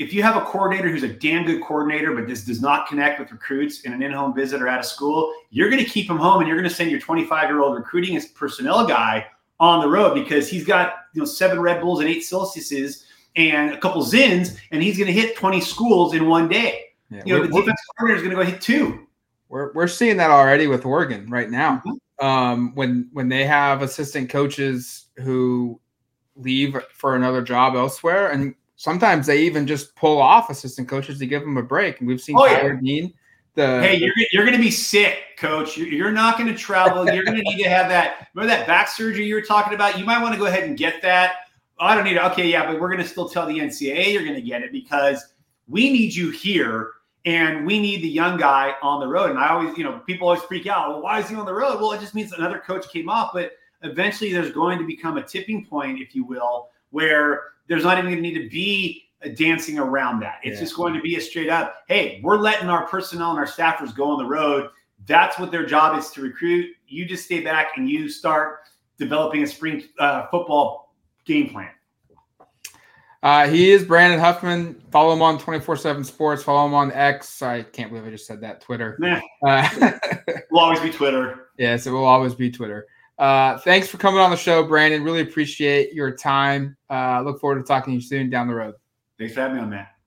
if 0.00 0.14
you 0.14 0.22
have 0.22 0.34
a 0.34 0.40
coordinator 0.40 0.88
who's 0.88 1.02
a 1.02 1.12
damn 1.12 1.44
good 1.44 1.62
coordinator, 1.62 2.14
but 2.14 2.26
this 2.26 2.42
does 2.42 2.62
not 2.62 2.88
connect 2.88 3.20
with 3.20 3.30
recruits 3.30 3.82
in 3.82 3.92
an 3.92 4.02
in-home 4.02 4.34
visit 4.34 4.62
or 4.62 4.66
out 4.66 4.80
of 4.80 4.86
school, 4.86 5.30
you're 5.50 5.68
going 5.68 5.84
to 5.84 5.88
keep 5.88 6.08
him 6.08 6.16
home 6.16 6.38
and 6.40 6.48
you're 6.48 6.56
going 6.56 6.68
to 6.68 6.74
send 6.74 6.90
your 6.90 7.00
25-year-old 7.00 7.76
recruiting 7.76 8.16
as 8.16 8.24
personnel 8.24 8.86
guy 8.86 9.26
on 9.60 9.82
the 9.82 9.88
road 9.88 10.14
because 10.14 10.48
he's 10.48 10.64
got 10.64 10.94
you 11.12 11.20
know 11.20 11.26
seven 11.26 11.60
Red 11.60 11.82
Bulls 11.82 12.00
and 12.00 12.08
eight 12.08 12.22
Celsiuses 12.22 13.04
and 13.36 13.74
a 13.74 13.78
couple 13.78 14.02
Zyns, 14.02 14.56
and 14.70 14.82
he's 14.82 14.96
going 14.96 15.06
to 15.06 15.12
hit 15.12 15.36
20 15.36 15.60
schools 15.60 16.14
in 16.14 16.26
one 16.26 16.48
day. 16.48 16.86
Yeah, 17.10 17.22
you 17.26 17.36
know, 17.36 17.42
the 17.42 17.48
defense 17.48 17.80
coordinator 17.98 18.16
is 18.16 18.22
going 18.22 18.36
to 18.38 18.42
go 18.42 18.50
hit 18.50 18.62
two. 18.62 19.06
We're, 19.50 19.70
we're 19.74 19.86
seeing 19.86 20.16
that 20.16 20.30
already 20.30 20.66
with 20.66 20.86
Oregon 20.86 21.28
right 21.28 21.50
now. 21.50 21.82
Mm-hmm. 21.86 22.26
Um, 22.26 22.74
when 22.74 23.08
when 23.12 23.28
they 23.28 23.44
have 23.44 23.82
assistant 23.82 24.30
coaches 24.30 25.06
who 25.16 25.78
leave 26.36 26.76
for 26.94 27.16
another 27.16 27.42
job 27.42 27.74
elsewhere, 27.74 28.30
and 28.30 28.54
sometimes 28.80 29.26
they 29.26 29.42
even 29.42 29.66
just 29.66 29.94
pull 29.94 30.22
off 30.22 30.48
assistant 30.48 30.88
coaches 30.88 31.18
to 31.18 31.26
give 31.26 31.42
them 31.42 31.58
a 31.58 31.62
break. 31.62 32.00
And 32.00 32.08
we've 32.08 32.20
seen 32.20 32.34
oh, 32.38 32.48
Tyler 32.48 32.80
yeah. 32.80 32.80
Dean. 32.80 33.14
The, 33.54 33.82
hey, 33.82 33.96
you're, 33.96 34.14
you're 34.32 34.46
going 34.46 34.56
to 34.56 34.62
be 34.62 34.70
sick, 34.70 35.36
coach. 35.36 35.76
You're, 35.76 35.88
you're 35.88 36.12
not 36.12 36.38
going 36.38 36.50
to 36.50 36.56
travel. 36.56 37.04
You're 37.04 37.24
going 37.24 37.36
to 37.36 37.42
need 37.42 37.62
to 37.62 37.68
have 37.68 37.90
that. 37.90 38.28
Remember 38.34 38.56
that 38.56 38.66
back 38.66 38.88
surgery 38.88 39.26
you 39.26 39.34
were 39.34 39.42
talking 39.42 39.74
about? 39.74 39.98
You 39.98 40.06
might 40.06 40.22
want 40.22 40.32
to 40.32 40.40
go 40.40 40.46
ahead 40.46 40.62
and 40.62 40.78
get 40.78 41.02
that. 41.02 41.34
Oh, 41.78 41.84
I 41.84 41.94
don't 41.94 42.04
need 42.04 42.16
it. 42.16 42.22
Okay, 42.32 42.48
yeah, 42.48 42.66
but 42.66 42.80
we're 42.80 42.88
going 42.88 43.02
to 43.02 43.06
still 43.06 43.28
tell 43.28 43.46
the 43.46 43.58
NCAA 43.58 44.14
you're 44.14 44.24
going 44.24 44.34
to 44.34 44.40
get 44.40 44.62
it 44.62 44.72
because 44.72 45.34
we 45.68 45.92
need 45.92 46.14
you 46.14 46.30
here 46.30 46.92
and 47.26 47.66
we 47.66 47.80
need 47.80 48.00
the 48.00 48.08
young 48.08 48.38
guy 48.38 48.76
on 48.80 49.00
the 49.00 49.06
road. 49.06 49.28
And 49.28 49.38
I 49.38 49.50
always, 49.50 49.76
you 49.76 49.84
know, 49.84 49.98
people 50.06 50.26
always 50.26 50.42
freak 50.44 50.66
out. 50.66 50.88
Well, 50.88 51.02
why 51.02 51.20
is 51.20 51.28
he 51.28 51.34
on 51.34 51.44
the 51.44 51.52
road? 51.52 51.82
Well, 51.82 51.92
it 51.92 52.00
just 52.00 52.14
means 52.14 52.32
another 52.32 52.60
coach 52.60 52.88
came 52.88 53.10
off, 53.10 53.32
but 53.34 53.52
eventually 53.82 54.32
there's 54.32 54.52
going 54.52 54.78
to 54.78 54.86
become 54.86 55.18
a 55.18 55.22
tipping 55.22 55.66
point, 55.66 56.00
if 56.00 56.14
you 56.14 56.24
will, 56.24 56.70
where 56.92 57.42
there's 57.70 57.84
not 57.84 57.98
even 57.98 58.10
going 58.10 58.16
to 58.16 58.28
need 58.28 58.42
to 58.42 58.50
be 58.50 59.10
a 59.22 59.30
dancing 59.30 59.78
around 59.78 60.18
that. 60.20 60.40
It's 60.42 60.56
yeah. 60.56 60.60
just 60.60 60.76
going 60.76 60.92
to 60.92 61.00
be 61.00 61.14
a 61.14 61.20
straight 61.20 61.48
up, 61.48 61.84
hey, 61.86 62.20
we're 62.22 62.36
letting 62.36 62.68
our 62.68 62.84
personnel 62.86 63.30
and 63.30 63.38
our 63.38 63.46
staffers 63.46 63.94
go 63.94 64.10
on 64.10 64.18
the 64.18 64.28
road. 64.28 64.70
That's 65.06 65.38
what 65.38 65.52
their 65.52 65.64
job 65.64 65.96
is 65.96 66.10
to 66.10 66.20
recruit. 66.20 66.74
You 66.88 67.06
just 67.06 67.26
stay 67.26 67.40
back 67.40 67.76
and 67.76 67.88
you 67.88 68.08
start 68.08 68.62
developing 68.98 69.44
a 69.44 69.46
spring 69.46 69.84
uh, 70.00 70.26
football 70.32 70.96
game 71.24 71.50
plan. 71.50 71.70
Uh, 73.22 73.46
he 73.46 73.70
is 73.70 73.84
Brandon 73.84 74.18
Huffman. 74.18 74.82
Follow 74.90 75.12
him 75.12 75.22
on 75.22 75.38
24 75.38 75.76
7 75.76 76.02
Sports. 76.02 76.42
Follow 76.42 76.66
him 76.66 76.74
on 76.74 76.90
X. 76.90 77.40
I 77.40 77.62
can't 77.62 77.90
believe 77.90 78.04
I 78.04 78.10
just 78.10 78.26
said 78.26 78.40
that. 78.40 78.62
Twitter. 78.62 78.96
Nah. 78.98 79.20
Uh, 79.46 79.92
will 80.50 80.60
always 80.60 80.80
be 80.80 80.90
Twitter. 80.90 81.50
Yes, 81.56 81.86
it 81.86 81.90
will 81.90 82.04
always 82.04 82.34
be 82.34 82.50
Twitter. 82.50 82.88
Uh, 83.20 83.58
thanks 83.58 83.86
for 83.86 83.98
coming 83.98 84.18
on 84.18 84.30
the 84.30 84.36
show, 84.36 84.62
Brandon. 84.62 85.04
Really 85.04 85.20
appreciate 85.20 85.92
your 85.92 86.16
time. 86.16 86.74
Uh, 86.88 87.20
look 87.20 87.38
forward 87.38 87.56
to 87.56 87.62
talking 87.62 87.92
to 87.92 87.96
you 87.96 88.00
soon 88.00 88.30
down 88.30 88.48
the 88.48 88.54
road. 88.54 88.74
Thanks 89.18 89.34
for 89.34 89.40
having 89.40 89.58
me 89.58 89.62
on, 89.62 89.68
Matt. 89.68 89.99